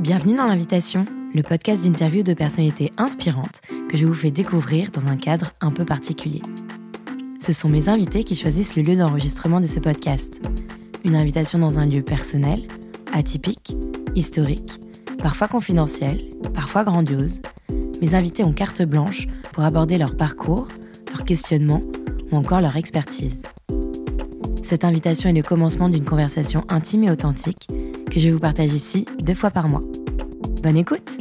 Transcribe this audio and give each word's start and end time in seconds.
Bienvenue 0.00 0.34
dans 0.34 0.46
l'invitation, 0.46 1.04
le 1.34 1.42
podcast 1.42 1.84
d'interview 1.84 2.22
de 2.22 2.32
personnalités 2.32 2.90
inspirantes 2.96 3.60
que 3.90 3.98
je 3.98 4.06
vous 4.06 4.14
fais 4.14 4.30
découvrir 4.30 4.90
dans 4.90 5.06
un 5.08 5.18
cadre 5.18 5.52
un 5.60 5.70
peu 5.70 5.84
particulier. 5.84 6.40
Ce 7.38 7.52
sont 7.52 7.68
mes 7.68 7.90
invités 7.90 8.24
qui 8.24 8.34
choisissent 8.34 8.76
le 8.76 8.82
lieu 8.82 8.96
d'enregistrement 8.96 9.60
de 9.60 9.66
ce 9.66 9.78
podcast. 9.78 10.40
Une 11.04 11.16
invitation 11.16 11.58
dans 11.58 11.78
un 11.78 11.84
lieu 11.84 12.00
personnel, 12.00 12.66
atypique, 13.12 13.74
historique, 14.14 14.72
parfois 15.18 15.48
confidentiel, 15.48 16.24
parfois 16.54 16.84
grandiose. 16.84 17.42
Mes 18.00 18.14
invités 18.14 18.42
ont 18.42 18.54
carte 18.54 18.80
blanche 18.80 19.26
pour 19.52 19.64
aborder 19.64 19.98
leur 19.98 20.16
parcours, 20.16 20.68
leur 21.10 21.26
questionnement 21.26 21.82
ou 22.32 22.36
encore 22.38 22.62
leur 22.62 22.78
expertise. 22.78 23.42
Cette 24.64 24.84
invitation 24.84 25.28
est 25.28 25.34
le 25.34 25.42
commencement 25.42 25.90
d'une 25.90 26.06
conversation 26.06 26.64
intime 26.70 27.04
et 27.04 27.10
authentique 27.10 27.66
que 28.10 28.18
je 28.18 28.28
vous 28.28 28.40
partage 28.40 28.72
ici 28.72 29.06
deux 29.22 29.34
fois 29.34 29.50
par 29.50 29.68
mois. 29.68 29.82
Bonne 30.62 30.76
écoute 30.76 31.18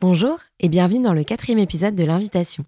Bonjour 0.00 0.40
et 0.58 0.68
bienvenue 0.68 1.02
dans 1.02 1.12
le 1.12 1.22
quatrième 1.22 1.60
épisode 1.60 1.94
de 1.94 2.02
l'invitation. 2.02 2.64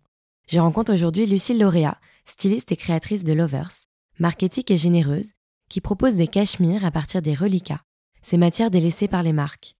Je 0.49 0.61
rencontre 0.61 0.95
aujourd'hui 0.95 1.27
Lucille 1.27 1.59
Lauréat, 1.59 1.99
styliste 2.25 2.71
et 2.71 2.77
créatrice 2.77 3.25
de 3.25 3.33
Lovers, 3.33 3.87
marketique 4.21 4.71
et 4.71 4.77
généreuse, 4.77 5.33
qui 5.69 5.81
propose 5.81 6.15
des 6.15 6.29
cachemires 6.29 6.85
à 6.85 6.93
partir 6.93 7.21
des 7.21 7.35
reliquats, 7.35 7.83
ces 8.23 8.37
matières 8.37 8.71
délaissées 8.71 9.09
par 9.09 9.25
les 9.25 9.33
marques. 9.33 9.75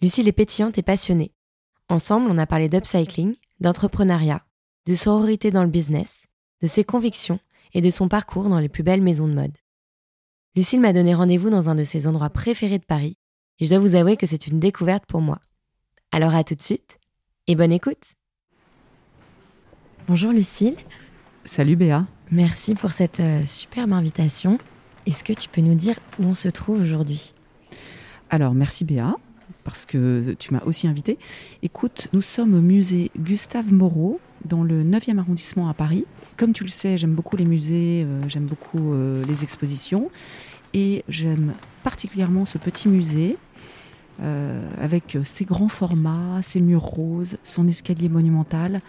Lucille 0.00 0.28
est 0.28 0.32
pétillante 0.32 0.78
et 0.78 0.82
passionnée. 0.82 1.32
Ensemble, 1.88 2.30
on 2.30 2.38
a 2.38 2.46
parlé 2.46 2.68
d'upcycling, 2.68 3.34
d'entrepreneuriat, 3.58 4.44
de 4.86 4.94
sororité 4.94 5.50
dans 5.50 5.64
le 5.64 5.70
business, 5.70 6.26
de 6.62 6.68
ses 6.68 6.84
convictions 6.84 7.40
et 7.74 7.80
de 7.80 7.90
son 7.90 8.08
parcours 8.08 8.48
dans 8.48 8.58
les 8.58 8.68
plus 8.68 8.82
belles 8.82 9.02
maisons 9.02 9.28
de 9.28 9.34
mode. 9.34 9.56
Lucille 10.56 10.80
m'a 10.80 10.92
donné 10.92 11.14
rendez-vous 11.14 11.50
dans 11.50 11.68
un 11.68 11.74
de 11.74 11.84
ses 11.84 12.06
endroits 12.06 12.30
préférés 12.30 12.78
de 12.78 12.84
Paris, 12.84 13.16
et 13.58 13.64
je 13.64 13.70
dois 13.70 13.78
vous 13.78 13.94
avouer 13.94 14.16
que 14.16 14.26
c'est 14.26 14.46
une 14.46 14.60
découverte 14.60 15.04
pour 15.06 15.20
moi. 15.20 15.38
Alors 16.12 16.34
à 16.34 16.44
tout 16.44 16.54
de 16.54 16.62
suite, 16.62 16.98
et 17.46 17.54
bonne 17.54 17.72
écoute 17.72 18.14
Bonjour 20.08 20.32
Lucille. 20.32 20.76
Salut 21.44 21.76
Béa. 21.76 22.06
Merci 22.32 22.74
pour 22.74 22.92
cette 22.92 23.20
euh, 23.20 23.44
superbe 23.46 23.92
invitation. 23.92 24.58
Est-ce 25.06 25.22
que 25.22 25.32
tu 25.32 25.48
peux 25.48 25.60
nous 25.60 25.74
dire 25.74 25.98
où 26.18 26.24
on 26.24 26.34
se 26.34 26.48
trouve 26.48 26.80
aujourd'hui? 26.80 27.32
Alors 28.28 28.54
merci 28.54 28.84
Béa, 28.84 29.14
parce 29.64 29.86
que 29.86 30.34
tu 30.38 30.52
m'as 30.52 30.62
aussi 30.64 30.88
invité. 30.88 31.18
Écoute, 31.62 32.08
nous 32.12 32.22
sommes 32.22 32.54
au 32.54 32.60
musée 32.60 33.10
Gustave 33.16 33.72
Moreau, 33.72 34.20
dans 34.44 34.62
le 34.62 34.82
9e 34.84 35.18
arrondissement 35.18 35.68
à 35.68 35.74
Paris. 35.74 36.06
Comme 36.40 36.54
tu 36.54 36.64
le 36.64 36.70
sais, 36.70 36.96
j'aime 36.96 37.12
beaucoup 37.12 37.36
les 37.36 37.44
musées, 37.44 38.02
euh, 38.06 38.22
j'aime 38.26 38.46
beaucoup 38.46 38.94
euh, 38.94 39.22
les 39.26 39.42
expositions. 39.42 40.10
Et 40.72 41.04
j'aime 41.06 41.52
particulièrement 41.82 42.46
ce 42.46 42.56
petit 42.56 42.88
musée 42.88 43.36
euh, 44.22 44.66
avec 44.80 45.18
ses 45.22 45.44
grands 45.44 45.68
formats, 45.68 46.40
ses 46.40 46.60
murs 46.60 46.80
roses, 46.80 47.36
son 47.42 47.68
escalier 47.68 48.08
monumental. 48.08 48.80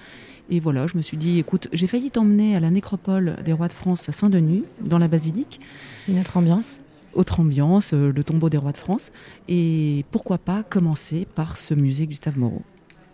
Et 0.50 0.62
voilà, 0.62 0.88
je 0.88 0.96
me 0.96 1.02
suis 1.02 1.18
dit, 1.18 1.40
écoute, 1.40 1.68
j'ai 1.74 1.88
failli 1.88 2.10
t'emmener 2.10 2.56
à 2.56 2.62
la 2.62 2.70
nécropole 2.70 3.36
des 3.44 3.52
rois 3.52 3.68
de 3.68 3.74
France 3.74 4.08
à 4.08 4.14
Saint-Denis, 4.14 4.64
dans 4.80 4.98
la 4.98 5.10
basilique. 5.10 5.60
Une 6.08 6.22
autre 6.22 6.38
ambiance 6.38 6.80
autre 7.14 7.42
ambiance, 7.42 7.92
le 7.92 8.24
tombeau 8.24 8.50
des 8.50 8.56
rois 8.56 8.72
de 8.72 8.78
France. 8.78 9.12
Et 9.50 10.06
pourquoi 10.12 10.38
pas 10.38 10.64
commencer 10.64 11.28
par 11.36 11.58
ce 11.58 11.74
musée 11.74 12.08
Gustave 12.08 12.40
Moreau 12.40 12.62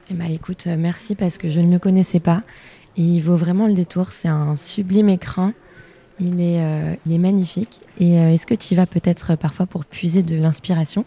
eh 0.09 0.13
ben, 0.13 0.31
écoute, 0.31 0.67
merci 0.67 1.15
parce 1.15 1.37
que 1.37 1.49
je 1.49 1.59
ne 1.59 1.69
le 1.69 1.79
connaissais 1.79 2.21
pas. 2.21 2.43
Il 2.97 3.21
vaut 3.21 3.37
vraiment 3.37 3.67
le 3.67 3.73
détour. 3.73 4.09
C'est 4.09 4.27
un 4.27 4.55
sublime 4.55 5.07
écrin. 5.09 5.53
Il 6.19 6.41
est, 6.41 6.63
euh, 6.63 6.95
magnifique. 7.19 7.81
Et 7.99 8.17
euh, 8.17 8.31
est-ce 8.31 8.47
que 8.47 8.55
tu 8.55 8.73
y 8.73 8.75
vas 8.77 8.87
peut-être 8.87 9.35
parfois 9.35 9.67
pour 9.67 9.85
puiser 9.85 10.23
de 10.23 10.35
l'inspiration? 10.35 11.05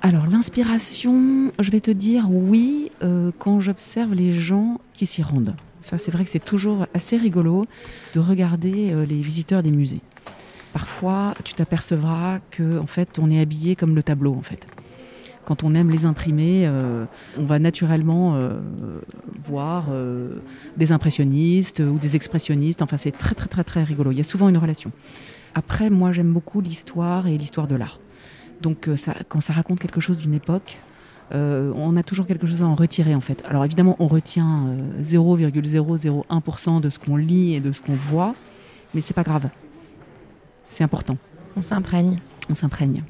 Alors 0.00 0.26
l'inspiration, 0.26 1.52
je 1.58 1.70
vais 1.70 1.80
te 1.80 1.90
dire 1.90 2.26
oui 2.30 2.90
euh, 3.02 3.30
quand 3.38 3.60
j'observe 3.60 4.14
les 4.14 4.32
gens 4.32 4.80
qui 4.94 5.04
s'y 5.06 5.22
rendent. 5.22 5.54
Ça, 5.80 5.98
c'est 5.98 6.10
vrai 6.10 6.24
que 6.24 6.30
c'est 6.30 6.44
toujours 6.44 6.86
assez 6.94 7.16
rigolo 7.16 7.66
de 8.14 8.20
regarder 8.20 8.94
les 9.06 9.20
visiteurs 9.20 9.62
des 9.62 9.70
musées. 9.70 10.00
Parfois, 10.72 11.34
tu 11.44 11.54
t'apercevras 11.54 12.40
que 12.50 12.78
en 12.78 12.86
fait, 12.86 13.18
on 13.20 13.30
est 13.30 13.40
habillé 13.40 13.76
comme 13.76 13.94
le 13.94 14.02
tableau 14.02 14.34
en 14.34 14.42
fait 14.42 14.66
quand 15.46 15.62
on 15.62 15.74
aime 15.74 15.90
les 15.90 16.04
imprimer, 16.04 16.64
euh, 16.66 17.06
on 17.38 17.44
va 17.44 17.58
naturellement 17.58 18.34
euh, 18.34 18.58
voir 19.44 19.86
euh, 19.90 20.40
des 20.76 20.92
impressionnistes 20.92 21.80
ou 21.80 21.98
des 21.98 22.16
expressionnistes. 22.16 22.82
Enfin, 22.82 22.96
c'est 22.96 23.12
très, 23.12 23.34
très, 23.34 23.48
très, 23.48 23.64
très 23.64 23.84
rigolo. 23.84 24.10
Il 24.10 24.18
y 24.18 24.20
a 24.20 24.24
souvent 24.24 24.48
une 24.48 24.58
relation. 24.58 24.90
Après, 25.54 25.88
moi, 25.88 26.12
j'aime 26.12 26.32
beaucoup 26.32 26.60
l'histoire 26.60 27.28
et 27.28 27.38
l'histoire 27.38 27.68
de 27.68 27.76
l'art. 27.76 28.00
Donc, 28.60 28.90
ça, 28.96 29.14
quand 29.28 29.40
ça 29.40 29.52
raconte 29.52 29.78
quelque 29.78 30.00
chose 30.00 30.18
d'une 30.18 30.34
époque, 30.34 30.78
on 31.32 31.96
a 31.96 32.02
toujours 32.02 32.26
quelque 32.26 32.46
chose 32.46 32.62
à 32.62 32.66
en 32.66 32.74
retirer, 32.74 33.14
en 33.14 33.20
fait. 33.20 33.42
Alors, 33.48 33.64
évidemment, 33.64 33.96
on 33.98 34.06
retient 34.06 34.66
0,001% 35.00 36.80
de 36.80 36.90
ce 36.90 36.98
qu'on 36.98 37.16
lit 37.16 37.54
et 37.54 37.60
de 37.60 37.72
ce 37.72 37.80
qu'on 37.82 37.94
voit, 37.94 38.34
mais 38.94 39.00
c'est 39.00 39.14
pas 39.14 39.22
grave. 39.22 39.48
C'est 40.68 40.84
important. 40.84 41.16
On 41.56 41.62
s'imprègne. 41.62 42.18
On 42.50 42.54
s'imprègne. 42.54 43.02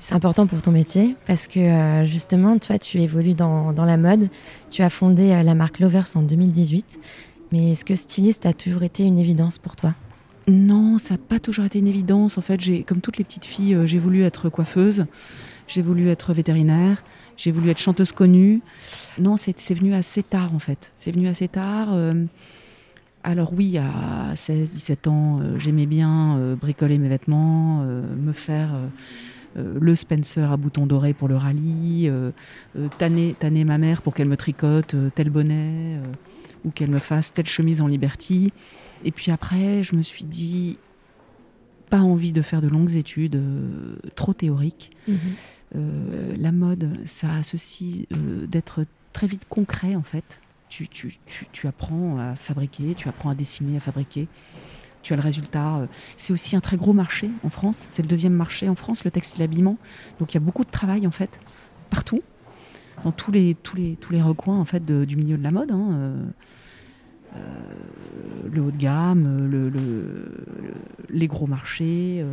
C'est 0.00 0.14
important 0.14 0.46
pour 0.46 0.62
ton 0.62 0.72
métier 0.72 1.14
parce 1.26 1.46
que 1.46 1.60
euh, 1.60 2.04
justement, 2.04 2.58
toi, 2.58 2.78
tu 2.78 2.98
évolues 3.00 3.34
dans, 3.34 3.72
la 3.76 3.96
mode. 3.98 4.30
Tu 4.70 4.82
as 4.82 4.88
fondé 4.88 5.30
euh, 5.30 5.42
la 5.42 5.54
marque 5.54 5.78
Lovers 5.78 6.08
en 6.14 6.22
2018. 6.22 6.98
Mais 7.52 7.72
est-ce 7.72 7.84
que 7.84 7.94
styliste 7.94 8.46
a 8.46 8.54
toujours 8.54 8.82
été 8.82 9.04
une 9.04 9.18
évidence 9.18 9.58
pour 9.58 9.76
toi? 9.76 9.94
Non, 10.48 10.96
ça 10.96 11.14
n'a 11.14 11.18
pas 11.18 11.38
toujours 11.38 11.66
été 11.66 11.78
une 11.78 11.86
évidence. 11.86 12.38
En 12.38 12.40
fait, 12.40 12.60
j'ai, 12.60 12.82
comme 12.82 13.02
toutes 13.02 13.18
les 13.18 13.24
petites 13.24 13.44
filles, 13.44 13.74
euh, 13.74 13.86
j'ai 13.86 13.98
voulu 13.98 14.24
être 14.24 14.48
coiffeuse, 14.48 15.04
j'ai 15.68 15.82
voulu 15.82 16.08
être 16.08 16.32
vétérinaire, 16.32 17.04
j'ai 17.36 17.50
voulu 17.50 17.68
être 17.68 17.80
chanteuse 17.80 18.12
connue. 18.12 18.62
Non, 19.18 19.36
c'est, 19.36 19.74
venu 19.74 19.94
assez 19.94 20.22
tard 20.22 20.54
en 20.54 20.58
fait. 20.58 20.92
C'est 20.96 21.10
venu 21.10 21.28
assez 21.28 21.46
tard. 21.46 21.90
alors 23.22 23.52
oui, 23.52 23.78
à 23.78 24.34
16-17 24.34 25.08
ans, 25.08 25.40
j'aimais 25.58 25.86
bien 25.86 26.56
bricoler 26.60 26.98
mes 26.98 27.08
vêtements, 27.08 27.84
me 27.84 28.32
faire 28.32 28.70
le 29.56 29.94
Spencer 29.94 30.50
à 30.50 30.56
bouton 30.56 30.86
doré 30.86 31.12
pour 31.12 31.28
le 31.28 31.36
rallye, 31.36 32.08
euh, 32.08 32.30
euh, 32.76 32.88
tanner, 32.98 33.34
tanner 33.38 33.64
ma 33.64 33.78
mère 33.78 34.02
pour 34.02 34.14
qu'elle 34.14 34.28
me 34.28 34.36
tricote 34.36 34.94
tel 35.14 35.30
bonnet 35.30 35.98
ou 36.64 36.70
qu'elle 36.70 36.90
me 36.90 36.98
fasse 36.98 37.32
telle 37.32 37.46
chemise 37.46 37.80
en 37.80 37.86
Liberty. 37.86 38.52
Et 39.04 39.10
puis 39.10 39.30
après, 39.30 39.82
je 39.82 39.96
me 39.96 40.02
suis 40.02 40.24
dit, 40.24 40.78
pas 41.88 42.00
envie 42.00 42.32
de 42.32 42.42
faire 42.42 42.60
de 42.60 42.68
longues 42.68 42.94
études 42.96 43.40
trop 44.14 44.34
théoriques. 44.34 44.90
Mhm. 45.08 45.18
la 46.38 46.52
mode, 46.52 46.98
ça 47.04 47.34
a 47.34 47.42
ceci 47.42 48.06
d'être 48.48 48.84
très 49.12 49.26
vite 49.26 49.46
concret 49.48 49.96
en 49.96 50.02
fait. 50.02 50.40
Tu, 50.68 50.86
tu, 50.86 51.18
tu, 51.26 51.46
tu, 51.50 51.66
apprends 51.66 52.18
à 52.18 52.36
fabriquer, 52.36 52.94
tu 52.94 53.08
apprends 53.08 53.30
à 53.30 53.34
dessiner, 53.34 53.76
à 53.76 53.80
fabriquer 53.80 54.28
tu 55.02 55.12
as 55.12 55.16
le 55.16 55.22
résultat. 55.22 55.76
Euh, 55.76 55.86
c'est 56.16 56.32
aussi 56.32 56.56
un 56.56 56.60
très 56.60 56.76
gros 56.76 56.92
marché 56.92 57.30
en 57.44 57.50
France. 57.50 57.76
C'est 57.76 58.02
le 58.02 58.08
deuxième 58.08 58.32
marché 58.32 58.68
en 58.68 58.74
France, 58.74 59.04
le 59.04 59.10
textile 59.10 59.42
habillement. 59.42 59.76
Donc 60.18 60.32
il 60.32 60.34
y 60.34 60.38
a 60.38 60.40
beaucoup 60.40 60.64
de 60.64 60.70
travail 60.70 61.06
en 61.06 61.10
fait 61.10 61.38
partout, 61.90 62.22
dans 63.04 63.12
tous 63.12 63.32
les 63.32 63.56
tous 63.62 63.76
les 63.76 63.96
tous 63.96 64.12
les 64.12 64.22
recoins 64.22 64.58
en 64.58 64.64
fait 64.64 64.84
du 64.84 65.16
milieu 65.16 65.36
de 65.36 65.42
la 65.42 65.50
mode. 65.50 65.70
Hein. 65.70 65.88
Euh, 65.92 66.24
euh, 67.36 67.38
le 68.52 68.60
haut 68.60 68.72
de 68.72 68.76
gamme, 68.76 69.46
le, 69.48 69.70
les 71.10 71.28
gros 71.28 71.46
marchés, 71.46 72.24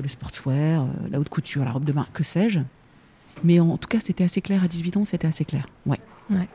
le 0.00 0.08
sportswear, 0.08 0.86
la 1.10 1.18
haute 1.18 1.28
couture, 1.28 1.64
la 1.64 1.72
robe 1.72 1.84
de 1.84 1.90
bain, 1.90 2.06
que 2.12 2.22
sais-je. 2.22 2.60
Mais 3.42 3.58
en 3.58 3.76
tout 3.76 3.88
cas, 3.88 3.98
c'était 3.98 4.22
assez 4.22 4.40
clair 4.40 4.62
à 4.62 4.68
18 4.68 4.98
ans, 4.98 5.04
c'était 5.04 5.26
assez 5.26 5.44
clair. 5.44 5.66
Ouais. 5.84 5.98
ouais. 6.30 6.48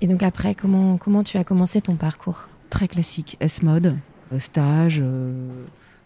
Et 0.00 0.08
donc 0.08 0.24
après, 0.24 0.56
comment, 0.56 0.96
comment 0.96 1.22
tu 1.22 1.36
as 1.36 1.44
commencé 1.44 1.80
ton 1.80 1.94
parcours? 1.94 2.48
Très 2.68 2.88
classique, 2.88 3.36
S-mode, 3.38 3.96
euh, 4.32 4.38
stage, 4.38 5.00
euh, 5.02 5.32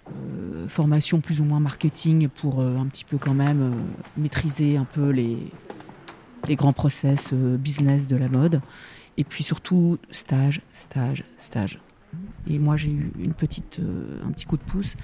euh, 0.09 0.69
formation 0.69 1.21
plus 1.21 1.41
ou 1.41 1.45
moins 1.45 1.61
marketing 1.61 2.29
pour 2.29 2.61
un 2.61 2.87
petit 2.87 3.05
peu 3.05 3.19
quand 3.19 3.35
même 3.35 3.75
maîtriser 4.17 4.77
un 4.77 4.85
peu 4.85 5.11
les, 5.11 5.39
les 6.47 6.57
grands 6.57 6.73
process 6.73 7.33
business 7.33 8.07
de 8.07 8.17
la 8.17 8.29
mode. 8.29 8.61
Et 9.17 9.25
puis 9.25 9.43
surtout, 9.43 9.99
stage, 10.11 10.61
stage, 10.73 11.25
stage. 11.39 11.79
Et 12.49 12.59
moi, 12.59 12.77
j'ai 12.77 12.91
eu 12.91 13.11
un 13.27 13.33
petit 13.33 14.47
coup 14.47 14.57
de 14.57 14.63
pouce, 14.63 14.95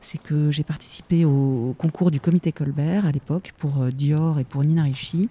c'est 0.00 0.22
que 0.22 0.50
j'ai 0.50 0.62
participé 0.62 1.24
au, 1.24 1.74
concours 1.76 2.10
du 2.10 2.20
comité 2.20 2.52
Colbert 2.52 3.04
à 3.04 3.10
l'époque 3.10 3.52
pour 3.58 3.86
Dior 3.92 4.38
et 4.38 4.44
pour 4.44 4.64
Nina 4.64 4.84
Ricci. 4.84 5.28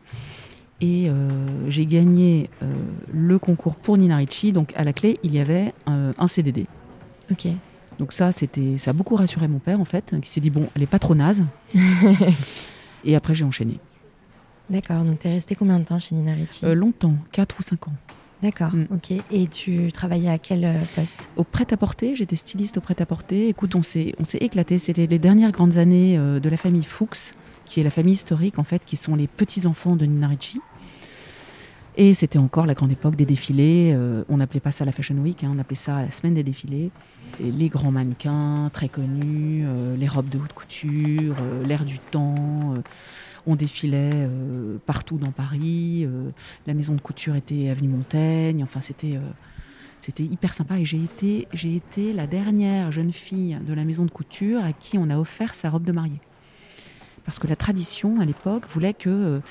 Et 0.82 1.10
j'ai 1.70 1.86
gagné 1.86 2.50
le 3.12 3.40
concours 3.40 3.78
pour 3.78 3.98
Nina 3.98 4.18
Ricci. 4.18 4.52
Donc 4.52 4.74
à 4.76 4.84
la 4.84 4.94
clé, 4.94 5.18
il 5.24 5.34
y 5.34 5.40
avait 5.40 5.74
un 5.88 6.28
CDD. 6.28 6.68
Ok. 7.32 7.48
Donc 8.00 8.12
ça, 8.12 8.32
c'était, 8.32 8.78
ça 8.78 8.90
a 8.92 8.94
beaucoup 8.94 9.16
rassuré 9.16 9.48
mon 9.48 9.60
père 9.60 9.80
en 9.80 9.86
fait, 9.86 10.16
qui 10.22 10.30
s'est 10.30 10.42
dit 10.42 10.50
bon, 10.50 10.68
elle 10.76 10.82
est 10.84 10.88
pas 10.88 11.00
trop 11.00 11.16
naze. 11.16 11.44
et 13.06 13.16
après, 13.16 13.36
j'ai 13.36 13.46
enchaîné. 13.46 13.80
D'accord. 14.70 15.04
Donc 15.04 15.20
tu 15.20 15.28
es 15.28 15.32
resté 15.32 15.56
combien 15.56 15.80
de 15.80 15.84
temps 15.86 16.00
chez 16.00 16.16
Nina 16.16 16.34
Ricci? 16.34 16.66
Euh, 16.66 16.74
Longtemps, 16.74 17.16
4 17.32 17.56
ou 17.60 17.64
5 17.64 17.88
ans. 17.88 17.94
D'accord, 18.42 18.74
Mm. 18.74 18.88
ok. 18.92 19.12
Et 19.32 19.48
tu 19.48 19.92
travaillais 19.94 20.30
à 20.30 20.38
quel 20.38 20.66
euh, 20.66 20.74
poste? 20.96 21.30
Au 21.38 21.44
prêt-à-porter, 21.46 22.16
j'étais 22.16 22.36
styliste 22.36 22.78
au 22.78 22.82
prêt-à-porter. 22.82 23.48
Écoute, 23.48 23.76
on 23.76 23.84
s'est, 23.84 24.14
on 24.20 24.26
s'est 24.26 24.40
éclaté. 24.40 24.80
C'était 24.80 25.08
les 25.08 25.20
dernières 25.20 25.52
grandes 25.52 25.78
années 25.78 26.18
euh, 26.18 26.40
de 26.42 26.50
la 26.50 26.58
famille 26.58 26.84
Fuchs, 26.84 27.34
qui 27.66 27.80
est 27.80 27.84
la 27.84 27.90
famille 27.90 28.14
historique, 28.16 28.60
en 28.60 28.64
fait, 28.66 28.84
qui 28.84 28.98
sont 28.98 29.16
les 29.16 29.28
petits-enfants 29.28 29.96
de 29.96 30.06
Nina 30.06 30.28
Ricci. 30.28 30.60
Et 31.96 32.16
c'était 32.16 32.40
encore 32.40 32.66
la 32.66 32.74
grande 32.74 32.92
époque 32.92 33.16
des 33.16 33.26
défilés. 33.26 33.94
euh, 33.94 34.24
on 34.28 34.38
n'appelait 34.38 34.60
pas 34.60 34.72
ça 34.72 34.84
la 34.84 34.92
Fashion 34.92 35.16
Week, 35.18 35.44
hein, 35.44 35.52
on 35.54 35.60
appelait 35.60 35.76
ça 35.76 36.02
la 36.02 36.10
semaine 36.10 36.34
des 36.34 36.44
défilés. 36.44 36.92
Les 37.40 37.70
grands 37.70 37.92
mannequins 37.92 38.70
très 38.74 38.90
connus, 38.90 39.66
euh, 39.68 39.96
les 39.96 40.08
robes 40.08 40.30
de 40.30 40.38
haute 40.38 40.54
couture, 40.54 41.36
euh, 41.42 41.64
l'air 41.66 41.86
du 41.86 42.00
temps. 42.00 42.76
on 43.46 43.56
défilait 43.56 44.28
partout 44.86 45.18
dans 45.18 45.32
Paris. 45.32 46.08
la 46.66 46.74
maison 46.74 46.96
de 46.96 47.02
couture 47.02 47.36
était 47.36 47.70
avenue 47.70 47.90
Montaigne. 47.90 48.64
Enfin, 48.64 48.80
c'était. 48.80 49.20
c'était 49.98 50.24
hyper 50.24 50.54
sympa 50.54 50.80
et 50.80 50.86
j'ai 50.86 51.04
été, 51.04 51.48
j'ai 51.54 51.76
été 51.76 52.14
la 52.14 52.26
dernière 52.26 52.92
jeune 52.92 53.12
fille 53.12 53.58
de 53.66 53.74
la 53.74 53.84
maison 53.84 54.06
de 54.06 54.12
couture 54.12 54.64
à 54.64 54.74
qui 54.74 54.98
on 54.98 55.10
a 55.10 55.18
offert 55.18 55.56
sa 55.56 55.70
robe 55.70 55.84
de 55.84 55.92
mariée. 55.92 56.22
Parce 57.26 57.40
que 57.40 57.48
la 57.48 57.56
tradition 57.56 58.20
à 58.20 58.26
l'époque 58.26 58.68
voulait 58.68 58.94
que 58.94 59.42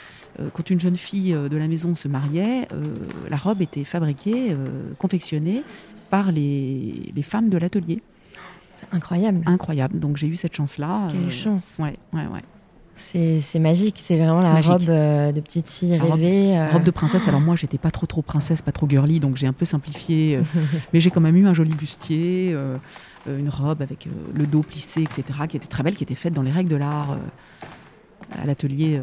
quand 0.52 0.70
une 0.70 0.81
jeune 0.81 0.96
fille 0.96 1.34
euh, 1.34 1.49
de 1.49 1.56
la 1.56 1.69
maison 1.69 1.94
se 1.94 2.08
mariait, 2.08 2.69
euh, 2.73 2.82
la 3.31 3.37
robe 3.37 3.61
était 3.62 3.84
fabriquée, 3.84 4.52
euh, 4.52 4.93
confectionnée 4.99 5.62
par 6.11 6.32
les, 6.32 7.12
les 7.14 7.23
femmes 7.23 7.49
de 7.49 7.58
l'atelier. 7.58 8.02
C'est 8.75 8.87
incroyable. 8.93 9.43
Incroyable. 9.46 9.99
Donc 9.99 10.17
j'ai 10.17 10.26
eu 10.26 10.37
cette 10.37 10.55
chance-là. 10.56 11.08
Quelle 11.11 11.20
euh, 11.26 11.31
chance. 11.31 11.76
Ouais, 11.79 11.96
ouais, 12.12 12.26
ouais. 12.26 12.40
C'est 12.94 13.58
magique. 13.58 13.96
C'est 13.99 14.17
vraiment 14.19 14.40
la 14.40 14.52
Magique. 14.52 14.70
robe 14.70 14.88
euh, 14.90 15.32
de 15.32 15.40
petite 15.40 15.69
fille 15.70 15.96
La 15.96 16.02
robe- 16.05 16.12
rêvée. 16.20 16.58
euh, 16.58 16.69
Robe 16.70 16.82
de 16.84 16.90
princesse, 16.90 17.26
alors 17.26 17.40
moi 17.40 17.56
j'étais 17.56 17.79
pas 17.79 17.90
trop 17.90 18.06
trop 18.06 18.20
princesse, 18.20 18.61
pas 18.61 18.70
trop 18.70 18.87
girly, 18.88 19.19
donc 19.19 19.37
j'ai 19.38 19.46
un 19.46 19.55
peu 19.55 19.64
simplifié, 19.64 20.37
euh, 20.37 20.43
mais 20.93 21.00
j'ai 21.00 21.11
quand 21.11 21.23
même 21.23 21.37
eu 21.37 21.46
un 21.46 21.55
joli 21.55 21.73
bustier, 21.73 22.50
euh, 22.52 22.76
euh, 23.29 23.38
une 23.38 23.49
robe 23.49 23.81
avec 23.81 24.06
euh, 24.06 24.11
le 24.34 24.46
dos 24.46 24.62
plissé, 24.62 25.02
etc., 25.02 25.25
qui 25.49 25.56
était 25.56 25.67
très 25.69 25.82
belle, 25.82 25.94
qui 25.94 26.05
était 26.05 26.14
faite 26.14 26.34
dans 26.34 26.43
les 26.43 26.50
règles 26.52 26.69
de 26.70 26.76
l'art 26.76 27.12
euh, 27.12 27.17
à 28.43 28.44
l'atelier. 28.44 29.00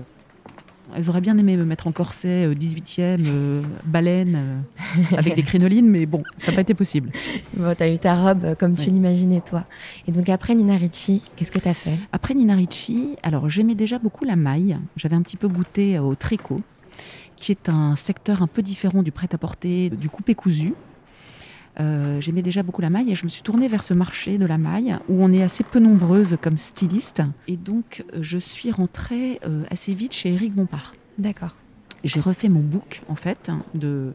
Euh. 0.92 0.96
Elles 0.98 1.10
auraient 1.10 1.22
bien 1.22 1.38
aimé 1.38 1.56
me 1.58 1.66
mettre 1.66 1.88
en 1.88 1.92
corset 1.92 2.46
euh, 2.48 2.54
18e, 2.54 3.26
euh, 3.28 3.62
baleine, 3.86 4.36
euh, 4.36 5.18
avec 5.18 5.36
des 5.36 5.44
crénolines, 5.44 5.88
mais 5.90 6.06
bon, 6.06 6.24
ça 6.38 6.52
n'a 6.52 6.56
pas 6.56 6.62
été 6.62 6.74
possible. 6.74 7.12
Bon, 7.56 7.74
t'as 7.78 7.92
eu 7.92 8.00
ta 8.00 8.16
robe 8.16 8.46
euh, 8.46 8.56
comme 8.56 8.76
tu 8.76 8.86
Oui. 8.88 8.92
l'imaginais 8.94 9.42
toi. 9.42 9.66
Et 10.08 10.12
donc 10.12 10.30
après 10.30 10.56
Nina 10.56 10.78
Ricci, 10.78 11.22
qu'est-ce 11.36 11.52
que 11.52 11.60
t'as 11.60 11.74
fait? 11.74 11.98
Après 12.14 12.34
Nina 12.34 12.56
Ricci, 12.56 13.16
alors 13.24 13.50
j'aimais 13.50 13.76
déjà 13.76 14.00
beaucoup 14.00 14.24
la 14.26 14.36
maille. 14.36 14.78
J'avais 14.96 15.16
un 15.16 15.22
petit 15.22 15.38
peu 15.38 15.48
goûté 15.48 16.00
au 16.00 16.16
tricot, 16.16 16.62
qui 17.36 17.52
est 17.52 17.70
un 17.70 17.96
secteur 17.96 18.42
un 18.42 18.48
peu 18.48 18.62
différent 18.62 19.04
du 19.04 19.12
prêt-à-porter, 19.12 19.90
du 19.90 20.10
coupé 20.10 20.36
cousu. 20.36 20.74
Euh, 21.80 22.20
j'aimais 22.20 22.42
déjà 22.42 22.62
beaucoup 22.64 22.82
la 22.82 22.90
maille 22.90 23.12
et 23.12 23.16
je 23.16 23.24
me 23.24 23.30
suis 23.30 23.42
tournée 23.42 23.68
vers 23.68 23.84
ce 23.84 23.94
marché 23.94 24.38
de 24.38 24.46
la 24.46 24.58
maille 24.58 24.98
où 25.08 25.24
on 25.24 25.32
est 25.32 25.42
assez 25.44 25.64
peu 25.64 25.80
nombreuses 25.80 26.38
comme 26.42 26.58
stylistes. 26.58 27.22
Et 27.48 27.56
donc 27.58 28.04
euh, 28.14 28.20
je 28.22 28.38
suis 28.38 28.72
rentrée 28.72 29.40
euh, 29.48 29.64
assez 29.72 29.94
vite 29.94 30.14
chez 30.14 30.34
Eric 30.34 30.54
Bompard. 30.54 30.94
D'accord. 31.18 31.56
J'ai 32.04 32.20
refait 32.22 32.48
mon 32.50 32.62
book 32.62 33.02
en 33.10 33.16
fait 33.16 33.50
de, 33.74 34.14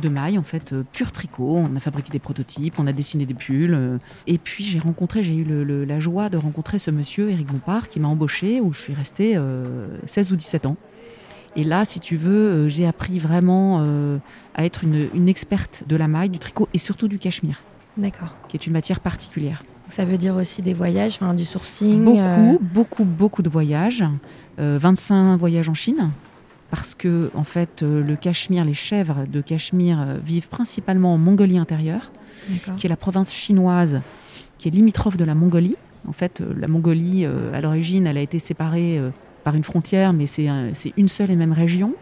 de 0.00 0.08
maille, 0.08 0.38
en 0.38 0.42
fait 0.44 0.72
euh, 0.72 0.82
pur 0.92 1.10
tricot. 1.12 1.56
On 1.56 1.74
a 1.76 1.80
fabriqué 1.80 2.10
des 2.10 2.18
prototypes, 2.20 2.74
on 2.78 2.86
a 2.86 2.92
dessiné 2.92 3.26
des 3.26 3.34
pulls. 3.34 3.98
et 4.26 4.38
puis 4.38 4.62
j'ai 4.64 4.78
rencontré, 4.78 5.22
j'ai 5.22 5.34
eu 5.34 5.44
le- 5.44 5.64
le- 5.64 5.84
la 5.84 5.98
joie 6.00 6.28
de 6.28 6.36
rencontrer 6.36 6.78
ce 6.78 6.90
monsieur, 6.90 7.30
Eric 7.30 7.46
Bompard, 7.46 7.88
qui 7.88 7.98
m'a 8.00 8.08
embauché 8.08 8.60
où 8.60 8.72
je 8.72 8.80
suis 8.80 8.94
restée 8.94 9.34
euh, 9.36 9.86
16 10.04 10.32
ou 10.32 10.36
17 10.36 10.66
ans. 10.66 10.76
Et 11.56 11.64
là, 11.64 11.84
si 11.84 12.00
tu 12.00 12.16
veux, 12.16 12.32
euh, 12.32 12.68
j'ai 12.68 12.86
appris 12.86 13.18
vraiment 13.18 13.78
euh, 13.80 14.18
à 14.54 14.64
être 14.64 14.84
une, 14.84 15.08
une 15.14 15.28
experte 15.28 15.84
de 15.86 15.96
la 15.96 16.06
maille, 16.06 16.28
du 16.28 16.38
tricot 16.38 16.68
et 16.74 16.78
surtout 16.78 17.08
du 17.08 17.18
cachemire, 17.18 17.62
D'accord. 17.96 18.34
qui 18.48 18.56
est 18.56 18.66
une 18.66 18.72
matière 18.72 19.00
particulière. 19.00 19.64
Donc, 19.84 19.92
ça 19.92 20.04
veut 20.04 20.18
dire 20.18 20.36
aussi 20.36 20.62
des 20.62 20.74
voyages, 20.74 21.14
enfin 21.14 21.34
du 21.34 21.44
sourcing. 21.44 22.04
Beaucoup, 22.04 22.18
euh, 22.18 22.58
beaucoup, 22.60 23.04
beaucoup 23.04 23.42
de 23.42 23.48
voyages. 23.48 24.04
Euh, 24.58 24.78
25 24.80 25.36
voyages 25.36 25.68
en 25.68 25.74
Chine. 25.74 26.10
Parce 26.70 26.94
que, 26.96 27.30
en 27.34 27.44
fait, 27.44 27.82
le 27.82 28.16
Cachemire, 28.16 28.64
les 28.64 28.74
chèvres 28.74 29.24
de 29.30 29.40
Cachemire 29.40 30.04
vivent 30.24 30.48
principalement 30.48 31.14
en 31.14 31.16
Mongolie 31.18 31.58
intérieure, 31.58 32.10
qui 32.76 32.86
est 32.86 32.88
la 32.88 32.96
province 32.96 33.32
chinoise 33.32 34.00
qui 34.58 34.68
est 34.68 34.70
limitrophe 34.70 35.16
de 35.16 35.24
la 35.24 35.34
Mongolie. 35.34 35.76
En 36.08 36.12
fait, 36.12 36.42
la 36.56 36.68
Mongolie, 36.68 37.24
euh, 37.24 37.52
à 37.52 37.60
l'origine, 37.60 38.06
elle 38.06 38.16
a 38.16 38.20
été 38.20 38.38
séparée 38.38 38.98
euh, 38.98 39.10
par 39.46 39.54
une 39.54 39.62
frontière, 39.62 40.12
mais 40.12 40.26
c'est 40.26 40.48
un- 40.48 40.74
c'est 40.74 40.92
une 40.96 41.06
seule 41.06 41.30
et 41.30 41.36
même 41.36 41.52
région. 41.52 41.94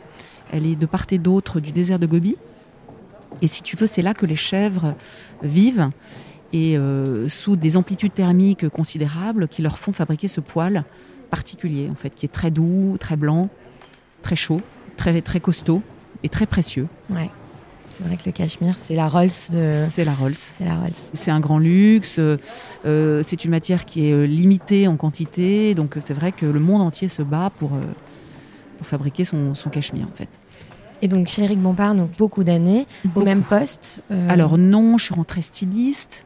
Elle 0.50 0.64
est 0.64 0.76
de 0.76 0.87
part 0.87 1.05
et 1.11 1.19
d'autre 1.19 1.61
du 1.61 1.73
désert 1.73 1.99
de 1.99 2.06
Gobi. 2.06 2.37
Et 3.43 3.46
si 3.49 3.62
tu 3.62 3.76
veux, 3.76 3.87
c'est 3.87 4.00
là 4.00 4.14
que 4.14 4.25
les 4.25 4.35
chèvres 4.35 4.94
vivent 5.43 5.91
et 6.55 6.79
euh, 6.79 7.29
sous 7.29 7.56
des 7.56 7.76
amplitudes 7.76 8.14
thermiques 8.14 8.67
considérables 8.70 9.46
qui 9.46 9.61
leur 9.61 9.76
font 9.79 9.93
fabriquer 9.93 10.26
ce 10.26 10.41
poil 10.41 10.85
particulier, 11.29 11.91
en 11.93 11.94
fait, 11.96 12.14
qui 12.14 12.25
est 12.25 12.31
très 12.32 12.50
doux, 12.50 12.96
très 12.99 13.17
blanc, 13.17 13.50
très 14.23 14.37
chaud, 14.37 14.62
très, 14.97 15.20
costaud 15.38 15.82
et 16.23 16.31
très 16.31 16.47
précieux. 16.47 16.87
C'est 17.96 18.02
vrai 18.02 18.17
que 18.17 18.23
le 18.26 18.32
cachemire, 18.32 18.76
c'est 18.76 18.96
la 18.96 19.06
Rolls 19.08 19.31
de. 19.52 19.70
C'est 19.73 20.05
la 20.05 20.14
Rolls. 20.14 20.35
C'est 20.35 20.64
la 20.64 20.75
Rolls. 20.75 20.91
C'est 20.94 21.31
un 21.31 21.38
grand 21.38 21.58
luxe, 21.61 22.17
euh, 22.19 22.37
euh, 22.87 23.23
c'est 23.25 23.44
une 23.44 23.52
matière 23.52 23.85
qui 23.85 24.08
est 24.08 24.12
euh, 24.12 24.26
limitée 24.26 24.88
en 24.88 24.96
quantité, 24.96 25.75
donc 25.76 25.94
c'est 26.00 26.12
vrai 26.14 26.32
que 26.32 26.44
le 26.44 26.58
monde 26.58 26.82
entier 26.82 27.08
se 27.08 27.23
bat 27.23 27.52
pour, 27.56 27.75
euh, 27.75 27.81
pour 28.79 28.87
fabriquer 28.87 29.25
son, 29.25 29.55
son 29.55 29.70
cachemire 29.70 30.06
en 30.12 30.17
fait. 30.17 30.29
Et 31.02 31.08
donc 31.08 31.29
chez 31.29 31.44
Eric 31.44 31.61
Bompard, 31.61 31.94
donc 31.94 32.11
beaucoup 32.19 32.43
d'années, 32.43 32.87
au 33.14 33.23
même 33.23 33.43
poste. 33.43 34.00
euh, 34.11 34.29
Alors 34.29 34.58
non, 34.58 34.99
je 34.99 35.05
suis 35.05 35.14
rentrée 35.14 35.43
styliste. 35.43 36.25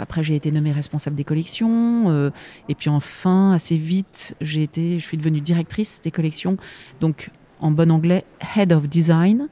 Après, 0.00 0.24
j'ai 0.24 0.36
été 0.36 0.50
nommée 0.50 0.72
responsable 0.72 1.16
des 1.16 1.24
collections. 1.24 2.30
et 2.70 2.74
puis 2.74 2.88
enfin, 2.88 3.52
assez 3.52 3.76
vite, 3.76 4.34
j'ai 4.40 4.62
été, 4.62 4.98
je 4.98 5.04
suis 5.04 5.18
devenue 5.18 5.42
directrice 5.42 6.00
des 6.02 6.10
collections. 6.10 6.56
Donc, 7.02 7.28
en 7.60 7.70
bon 7.70 7.90
anglais, 7.90 8.24
Head 8.56 8.72
of 8.72 8.88
Design 8.88 9.48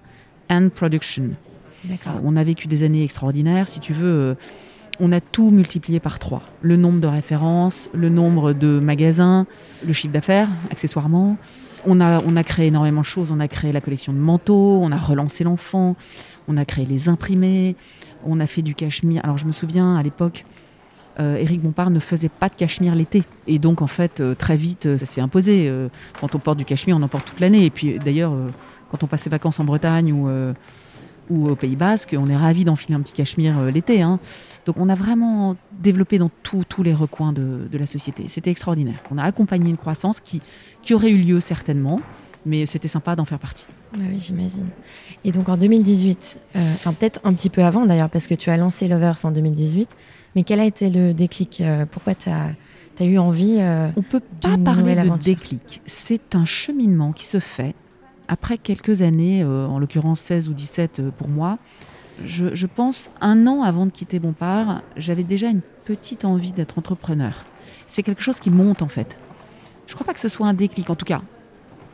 and 0.52 0.69
Production. 0.75 1.31
On 2.22 2.37
a 2.37 2.44
vécu 2.44 2.69
des 2.69 2.84
années 2.84 3.02
extraordinaires, 3.02 3.69
si 3.69 3.81
tu 3.81 3.93
veux. 3.93 4.06
euh, 4.06 4.34
On 5.00 5.10
a 5.10 5.20
tout 5.20 5.50
multiplié 5.50 5.99
par 5.99 6.19
trois. 6.19 6.43
Le 6.60 6.76
nombre 6.76 7.00
de 7.00 7.08
références, 7.08 7.88
le 7.94 8.08
nombre 8.08 8.52
de 8.52 8.78
magasins, 8.78 9.46
le 9.84 9.93
chiffre 9.93 10.12
d'affaires, 10.12 10.49
accessoirement. 10.70 11.37
On 11.87 12.00
a, 12.00 12.22
on 12.25 12.37
a 12.37 12.44
créé 12.44 12.66
énormément 12.69 13.00
de 13.00 13.06
choses. 13.06 13.32
On 13.32 13.40
a 13.40 13.49
créé 13.49 13.72
la 13.72 13.81
collection 13.81 14.12
de 14.12 14.19
manteaux, 14.19 14.78
on 14.81 14.93
a 14.93 14.96
relancé 14.96 15.43
l'enfant, 15.43 15.96
on 16.46 16.56
a 16.56 16.64
créé 16.64 16.87
les 16.87 17.08
imprimés, 17.08 17.75
on 18.25 18.38
a 18.38 18.46
fait 18.46 18.62
du 18.62 18.75
cachemire. 18.75 19.22
Alors 19.25 19.38
je 19.38 19.46
me 19.46 19.52
souviens 19.52 19.96
à 19.96 20.02
l'époque, 20.02 20.44
euh, 21.19 21.37
Éric 21.37 21.62
Bompard 21.62 21.90
ne 21.90 21.98
faisait 21.98 22.28
pas 22.28 22.48
de 22.48 22.55
cachemire 22.55 22.94
l'été. 22.94 23.25
Et 23.48 23.58
donc 23.58 23.82
en 23.82 23.88
fait, 23.88 24.20
euh, 24.20 24.34
très 24.34 24.56
vite, 24.56 24.87
euh, 24.87 24.98
ça 24.98 25.06
s'est 25.06 25.20
imposé. 25.20 25.72
Quand 26.20 26.34
on 26.36 26.38
porte 26.38 26.58
du 26.58 26.65
cachemire, 26.65 26.96
on 26.96 27.03
en 27.03 27.08
porte 27.08 27.24
toute 27.27 27.41
l'année. 27.41 27.65
Et 27.65 27.70
puis 27.70 27.98
d'ailleurs, 27.98 28.32
quand 28.93 29.03
on 29.03 29.06
passe 29.06 29.22
ses 29.22 29.31
vacances 29.31 29.58
en 29.58 29.65
Bretagne 29.65 30.13
ou, 30.13 30.29
euh, 30.29 30.53
ou 31.31 31.49
au 31.49 31.56
Pays 31.56 31.77
Basque, 31.77 32.15
on 32.17 32.29
est 32.29 32.37
ravi 32.37 32.65
d'enfiler 32.65 32.94
un 32.94 33.01
petit 33.01 33.15
cachemire 33.15 33.58
euh, 33.58 33.70
l'été. 33.70 34.03
hein. 34.03 34.20
Donc 34.67 34.77
on 34.79 34.89
a 34.89 34.94
vraiment 34.94 35.56
développé 35.81 36.19
dans 36.19 36.31
tous 36.43 36.82
les 36.82 36.93
recoins 36.94 37.32
de, 37.32 37.67
de 37.70 37.79
la 37.79 37.87
société. 37.87 38.25
C'était 38.29 38.51
extraordinaire. 38.51 39.03
On 39.11 39.19
a 39.19 39.25
accompagné 39.25 39.70
une 39.70 39.79
croissance 39.79 40.20
qui, 40.20 40.43
qui 40.82 40.93
aurait 40.93 41.11
eu 41.11 41.17
lieu 41.17 41.41
certainement, 41.41 42.01
mais 42.44 42.67
c'était 42.67 42.87
sympa 42.87 43.17
d'en 43.17 43.25
faire 43.25 43.39
partie. 43.39 43.67
Ah 43.94 44.03
oui, 44.08 44.19
j'imagine. 44.20 44.69
Et 45.25 45.32
donc 45.32 45.49
en 45.49 45.56
2018, 45.56 46.41
euh, 46.55 46.58
enfin 46.75 46.93
peut-être 46.93 47.20
un 47.25 47.32
petit 47.32 47.51
peu 47.51 47.65
avant 47.65 47.87
d'ailleurs, 47.87 48.11
parce 48.11 48.27
que 48.27 48.34
tu 48.34 48.51
as 48.51 48.58
lancé 48.58 48.87
Lovers 48.87 49.25
en 49.25 49.31
2018, 49.31 49.96
mais 50.37 50.43
quel 50.43 50.61
a 50.61 50.65
été 50.65 50.91
le 50.91 51.15
déclic 51.15 51.63
Pourquoi 51.91 52.15
tu 52.15 52.29
as, 52.29 52.55
eu 53.01 53.19
envie 53.19 53.56
euh, 53.58 53.89
On 53.96 54.03
peut 54.03 54.20
pas 54.20 54.56
parler 54.58 54.94
de 54.94 55.17
déclic. 55.17 55.81
C'est 55.87 56.34
un 56.34 56.44
cheminement 56.44 57.13
qui 57.13 57.25
se 57.25 57.41
fait 57.41 57.75
après 58.32 58.56
quelques 58.56 59.03
années, 59.03 59.43
euh, 59.43 59.67
en 59.67 59.79
l'occurrence 59.79 60.20
16 60.20 60.48
ou 60.48 60.55
17 60.55 61.01
euh, 61.01 61.10
pour 61.10 61.29
moi. 61.29 61.58
Je, 62.24 62.67
pense 62.67 63.10
un 63.20 63.46
an 63.46 63.62
avant 63.62 63.84
de 63.84 63.91
quitter 63.91 64.19
Bompard, 64.19 64.81
j'avais 64.96 65.22
déjà 65.22 65.48
une 65.48 65.60
petite 65.84 66.24
envie 66.24 66.53
d'être 66.53 66.79
entrepreneur. 66.79 67.44
C'est 67.86 68.03
quelque 68.03 68.22
chose 68.22 68.41
qui 68.41 68.48
monte 68.48 68.81
en 68.81 68.89
fait. 68.89 69.19
Je 69.86 69.94
crois 69.94 70.06
pas 70.06 70.15
que 70.15 70.20
ce 70.20 70.29
soit 70.29 70.46
un 70.46 70.55
déclic, 70.55 70.89
en 70.89 70.94
tout 70.94 71.05
cas. 71.05 71.20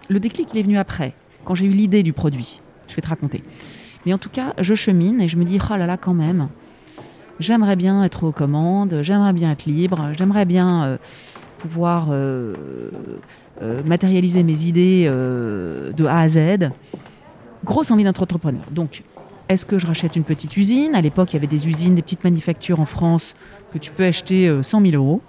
Le 0.08 0.20
déclic, 0.20 0.48
il 0.52 0.58
est 0.58 0.62
venu 0.62 0.78
après, 0.78 1.12
quand 1.44 1.56
j'ai 1.56 1.66
eu 1.66 1.70
l'idée 1.70 2.04
du 2.04 2.12
produit. 2.12 2.60
Je 2.86 2.94
vais 2.94 3.02
te 3.02 3.08
raconter. 3.08 3.42
Mais 4.06 4.12
en 4.12 4.18
tout 4.18 4.30
cas, 4.30 4.54
je 4.60 4.74
chemine 4.74 5.20
et 5.20 5.28
je 5.28 5.36
me 5.36 5.44
dis, 5.44 5.58
oh 5.60 5.76
là 5.76 5.86
là, 5.86 5.96
quand 5.96 6.14
même, 6.14 6.48
j'aimerais 7.40 7.76
bien 7.76 8.04
être 8.04 8.24
aux 8.24 8.32
commandes, 8.32 9.00
j'aimerais 9.02 9.32
bien 9.32 9.50
être 9.50 9.66
libre, 9.66 10.10
j'aimerais 10.16 10.44
bien 10.44 10.84
euh, 10.84 10.96
pouvoir 11.58 12.08
matérialiser 13.84 14.42
mes 14.42 14.64
idées 14.64 15.06
euh, 15.08 15.92
de 15.92 16.04
A 16.06 16.20
à 16.20 16.28
Z. 16.28 16.70
Grosse 17.64 17.90
envie 17.90 18.04
d'être 18.04 18.22
entrepreneur. 18.22 18.62
Donc, 18.70 19.02
est-ce 19.48 19.66
que 19.66 19.78
je 19.78 19.86
rachète 19.86 20.16
une 20.16 20.24
petite 20.24 20.56
usine? 20.56 20.94
À 20.94 21.00
l'époque, 21.00 21.32
il 21.32 21.36
y 21.36 21.38
avait 21.38 21.46
des 21.46 21.66
usines, 21.66 21.94
des 21.94 22.02
petites 22.02 22.24
manufactures 22.24 22.80
en 22.80 22.84
France 22.84 23.34
que 23.72 23.78
tu 23.78 23.90
peux 23.90 24.04
acheter 24.04 24.48
euh, 24.48 24.62
100 24.62 24.82
000 24.82 24.94
euros 24.94 25.20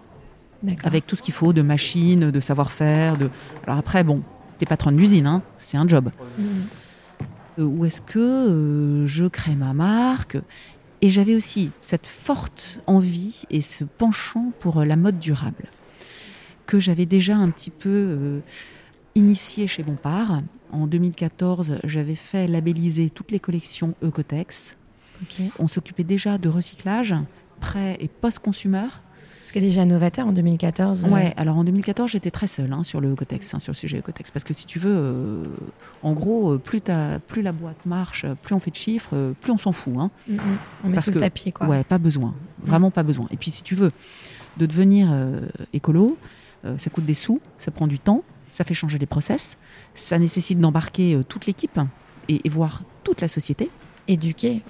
avec 0.84 1.08
tout 1.08 1.16
ce 1.16 1.22
qu'il 1.22 1.34
faut 1.34 1.54
de 1.54 1.62
machines, 1.62 2.32
de 2.32 2.40
savoir-faire. 2.40 3.18
De... 3.18 3.30
Alors 3.66 3.80
après, 3.80 4.04
bon, 4.04 4.22
t'es 4.58 4.66
patronne 4.66 4.98
d'usine, 4.98 5.26
hein, 5.26 5.42
c'est 5.58 5.78
un 5.78 5.88
job. 5.88 6.10
Mhm. 6.38 7.66
Où 7.66 7.86
est-ce 7.86 8.02
que 8.02 9.04
je 9.06 9.26
crée 9.26 9.56
ma 9.56 9.74
marque? 9.74 10.38
Et 11.02 11.10
j'avais 11.10 11.36
aussi 11.36 11.72
cette 11.80 12.08
forte 12.08 12.82
envie 12.88 13.44
et 13.50 13.62
ce 13.62 13.86
penchant 13.86 14.52
pour 14.60 14.84
la 14.84 14.96
mode 14.98 15.18
durable 15.20 15.66
que 16.70 16.80
j'avais 16.80 17.08
déjà 17.08 17.36
un 17.36 17.50
petit 17.50 17.72
peu 17.72 18.42
initié 19.16 19.66
chez 19.66 19.82
Bompard. 19.82 20.44
En 20.72 20.86
2014, 20.86 21.78
j'avais 21.84 22.14
fait 22.14 22.46
labelliser 22.46 23.10
toutes 23.10 23.32
les 23.32 23.40
collections 23.40 23.96
Ecotex. 24.04 24.78
On 25.58 25.68
s'occupait 25.68 26.04
déjà 26.04 26.38
de 26.38 26.48
recyclage, 26.48 27.16
prêt 27.60 27.98
et 28.00 28.08
post-consumer. 28.08 28.88
Ce 29.50 29.52
qui 29.52 29.58
est 29.58 29.64
déjà 29.64 29.84
novateur 29.84 30.28
en 30.28 30.32
2014. 30.32 31.06
Euh. 31.06 31.10
Ouais, 31.10 31.34
alors 31.36 31.58
en 31.58 31.64
2014, 31.64 32.12
j'étais 32.12 32.30
très 32.30 32.46
seule 32.46 32.72
hein, 32.72 32.84
sur 32.84 33.02
le 33.02 33.14
Ecotex, 33.14 33.56
hein, 33.56 33.60
sur 33.60 33.72
le 33.72 33.78
sujet 33.78 33.98
Ecotex. 33.98 34.30
Parce 34.30 34.46
que 34.46 34.54
si 34.54 34.68
tu 34.68 34.78
veux, 34.78 34.96
euh, 34.96 35.44
en 36.04 36.14
gros, 36.14 36.54
euh, 36.54 36.58
plus, 36.60 36.84
plus 37.26 37.42
la 37.42 37.52
boîte 37.52 37.84
marche, 37.88 38.28
plus 38.44 38.54
on 38.54 38.60
fait 38.60 38.70
de 38.70 38.76
chiffres, 38.76 39.34
plus 39.42 39.52
on 39.52 39.58
s'en 39.58 39.72
fout. 39.72 39.96
Hein. 39.98 40.12
Mm, 40.28 40.36
mm. 40.36 40.40
On 40.84 40.90
met 40.90 41.00
sous 41.00 41.10
le 41.10 41.20
tapis, 41.20 41.52
quoi. 41.52 41.66
Ouais, 41.66 41.84
pas 41.84 41.98
besoin. 41.98 42.36
Vraiment 42.64 42.92
pas 42.92 43.02
besoin. 43.02 43.26
Et 43.32 43.38
puis 43.38 43.50
si 43.50 43.64
tu 43.64 43.74
veux, 43.74 43.90
de 44.58 44.68
devenir 44.68 45.12
écolo, 45.74 46.16
ça 46.78 46.90
coûte 46.90 47.06
des 47.06 47.14
sous, 47.14 47.40
ça 47.58 47.72
prend 47.72 47.88
du 47.88 48.00
temps, 48.00 48.24
ça 48.52 48.64
fait 48.64 48.74
changer 48.74 48.98
les 48.98 49.06
process, 49.06 49.58
ça 49.94 50.20
nécessite 50.20 50.60
d'embarquer 50.60 51.20
toute 51.30 51.46
l'équipe 51.46 51.80
et, 52.28 52.42
et 52.44 52.50
voir 52.50 52.84
toute 53.04 53.22
la 53.22 53.28
société. 53.28 53.70
Éduquer. 54.08 54.64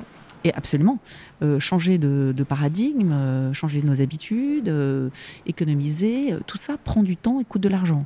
Et 0.43 0.53
absolument. 0.53 0.99
Euh, 1.41 1.59
changer 1.59 1.97
de, 1.97 2.33
paradigme, 2.47 3.11
euh, 3.11 3.53
changer 3.53 3.81
nos 3.81 4.01
habitudes, 4.01 4.69
euh, 4.69 5.09
économiser, 5.45 6.35
tout 6.47 6.57
ça 6.57 6.77
prend 6.77 7.03
du 7.03 7.17
temps 7.17 7.39
et 7.39 7.45
coûte 7.45 7.61
de 7.61 7.69
l'argent. 7.69 8.05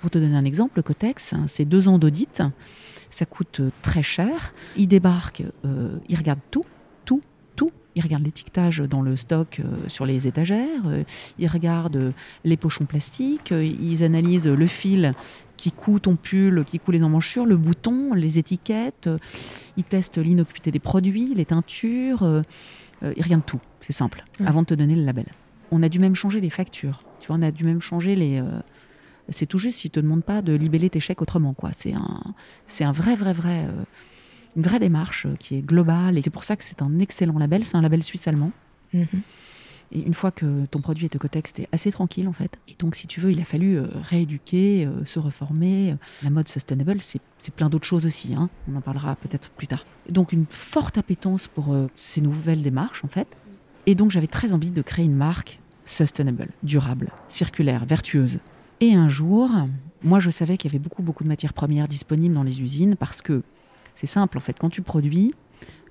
Pour 0.00 0.10
te 0.10 0.18
donner 0.18 0.36
un 0.36 0.44
exemple, 0.44 0.74
le 0.76 0.82
Cotex, 0.82 1.32
hein, 1.32 1.44
c'est 1.48 1.64
deux 1.64 1.88
ans 1.88 1.98
d'audit, 1.98 2.42
ça 3.10 3.26
coûte 3.26 3.60
très 3.82 4.04
cher. 4.04 4.54
Ils 4.76 4.86
débarquent, 4.86 5.42
ils 6.08 6.16
regardent 6.16 6.38
tout. 6.52 6.64
Ils 7.98 8.02
regardent 8.02 8.24
l'étiquetage 8.24 8.78
dans 8.78 9.02
le 9.02 9.16
stock 9.16 9.60
sur 9.88 10.06
les 10.06 10.28
étagères, 10.28 10.82
ils 11.40 11.48
regardent 11.48 12.12
les 12.44 12.56
pochons 12.56 12.84
plastiques, 12.84 13.50
ils 13.50 14.04
analysent 14.04 14.46
le 14.46 14.66
fil 14.68 15.14
qui 15.58 15.72
coud 15.72 16.00
ton 16.00 16.16
pull, 16.16 16.64
qui 16.64 16.78
coud 16.78 16.94
les 16.94 17.02
emmanchures, 17.02 17.44
le 17.44 17.58
bouton, 17.58 18.14
les 18.14 18.38
étiquettes. 18.38 19.08
Euh, 19.08 19.18
ils 19.76 19.84
testent 19.84 20.16
l'innocuité 20.16 20.70
des 20.70 20.78
produits, 20.78 21.34
les 21.34 21.44
teintures. 21.44 22.22
Euh, 22.22 22.40
euh, 23.02 23.12
rien 23.18 23.38
de 23.38 23.42
tout, 23.42 23.60
c'est 23.82 23.92
simple, 23.92 24.24
avant 24.44 24.62
de 24.62 24.66
te 24.66 24.74
donner 24.74 24.94
le 24.94 25.04
label. 25.04 25.26
On 25.70 25.82
a 25.82 25.90
dû 25.90 25.98
même 25.98 26.14
changer 26.14 26.40
les 26.40 26.50
factures. 26.50 27.02
Tu 27.20 27.26
vois, 27.26 27.36
on 27.36 27.42
a 27.42 27.50
dû 27.50 27.64
même 27.64 27.82
changer 27.82 28.14
les. 28.16 28.42
c'est 29.28 29.46
tout 29.46 29.58
juste 29.58 29.80
s'ils 29.80 29.90
te 29.90 30.00
demandent 30.00 30.24
pas 30.24 30.40
de 30.40 30.54
libeller 30.54 30.88
tes 30.88 31.00
chèques 31.00 31.20
autrement, 31.20 31.52
quoi. 31.52 31.70
C'est 31.76 31.92
un, 31.92 32.22
c'est 32.66 32.84
un 32.84 32.92
vrai, 32.92 33.14
vrai, 33.14 33.32
vrai, 33.32 33.66
une 34.58 34.64
vraie 34.64 34.80
démarche 34.80 35.28
qui 35.38 35.54
est 35.54 35.62
globale. 35.62 36.18
Et 36.18 36.22
c'est 36.22 36.30
pour 36.30 36.44
ça 36.44 36.56
que 36.56 36.64
c'est 36.64 36.82
un 36.82 36.98
excellent 36.98 37.38
label. 37.38 37.64
C'est 37.64 37.76
un 37.76 37.82
label 37.82 38.02
suisse-allemand. 38.02 38.50
Mhm. 38.92 39.06
Et 39.92 40.02
une 40.02 40.12
fois 40.12 40.32
que 40.32 40.66
ton 40.66 40.80
produit 40.80 41.06
est 41.06 41.14
écotex, 41.14 41.54
t'es 41.54 41.68
assez 41.72 41.90
tranquille 41.92 42.28
en 42.28 42.32
fait. 42.32 42.58
Et 42.66 42.74
donc, 42.78 42.94
si 42.96 43.06
tu 43.06 43.20
veux, 43.20 43.30
il 43.30 43.40
a 43.40 43.44
fallu 43.44 43.78
euh, 43.78 43.86
rééduquer, 44.02 44.84
euh, 44.84 45.04
se 45.04 45.18
reformer. 45.18 45.96
La 46.22 46.30
mode 46.30 46.48
sustainable, 46.48 46.98
c'est 47.00 47.54
plein 47.54 47.70
d'autres 47.70 47.86
choses 47.86 48.04
aussi. 48.04 48.34
Hein. 48.34 48.50
On 48.70 48.76
en 48.76 48.80
parlera 48.82 49.14
peut-être 49.16 49.48
plus 49.50 49.68
tard. 49.68 49.86
Donc, 50.10 50.32
une 50.32 50.44
forte 50.44 50.98
appétence 50.98 51.46
pour 51.46 51.72
euh, 51.72 51.86
ces 51.96 52.20
nouvelles 52.20 52.60
démarches 52.60 53.04
en 53.04 53.08
fait. 53.08 53.28
Et 53.86 53.94
donc, 53.94 54.10
j'avais 54.10 54.26
très 54.26 54.52
envie 54.52 54.70
de 54.70 54.82
créer 54.82 55.06
une 55.06 55.16
marque 55.16 55.60
sustainable, 55.86 56.48
durable, 56.62 57.10
circulaire, 57.28 57.86
vertueuse. 57.86 58.40
Et 58.80 58.92
un 58.92 59.08
jour, 59.08 59.50
moi, 60.02 60.20
je 60.20 60.28
savais 60.28 60.58
qu'il 60.58 60.70
y 60.70 60.74
avait 60.74 60.82
beaucoup, 60.82 61.02
beaucoup 61.02 61.24
de 61.24 61.28
matières 61.28 61.54
premières 61.54 61.88
disponibles 61.88 62.34
dans 62.34 62.42
les 62.42 62.60
usines 62.60 62.94
parce 62.96 63.22
que 63.22 63.42
c'est 63.98 64.06
simple 64.06 64.38
en 64.38 64.40
fait. 64.40 64.56
Quand 64.56 64.70
tu 64.70 64.80
produis, 64.80 65.34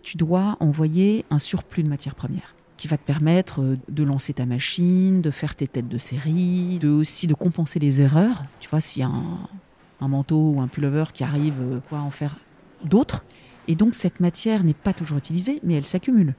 tu 0.01 0.15
dois 0.15 0.55
envoyer 0.61 1.25
un 1.29 1.39
surplus 1.39 1.83
de 1.83 1.89
matières 1.89 2.15
premières 2.15 2.55
qui 2.77 2.87
va 2.87 2.95
te 2.95 3.03
permettre 3.03 3.61
euh, 3.61 3.77
de 3.89 4.03
lancer 4.03 4.33
ta 4.33 4.45
machine, 4.45 5.21
de 5.21 5.29
faire 5.29 5.55
tes 5.55 5.67
têtes 5.67 5.89
de 5.89 5.97
série, 5.97 6.79
de 6.79 6.87
aussi 6.87 7.27
de 7.27 7.33
compenser 7.33 7.79
les 7.79 7.99
erreurs. 7.99 8.45
Tu 8.61 8.69
vois, 8.69 8.79
s'il 8.79 9.01
y 9.01 9.03
a 9.03 9.09
un, 9.09 10.07
manteau 10.07 10.51
ou 10.51 10.61
un 10.61 10.69
pullover 10.69 11.05
qui 11.13 11.25
arrive, 11.25 11.55
euh, 11.59 11.79
quoi 11.89 11.99
en 11.99 12.11
faire 12.11 12.37
d'autres. 12.85 13.25
Et 13.67 13.75
donc 13.75 13.93
cette 13.93 14.21
matière 14.21 14.63
n'est 14.63 14.73
pas 14.73 14.93
toujours 14.93 15.17
utilisée, 15.17 15.59
mais 15.63 15.73
elle 15.73 15.85
s'accumule. 15.85 16.33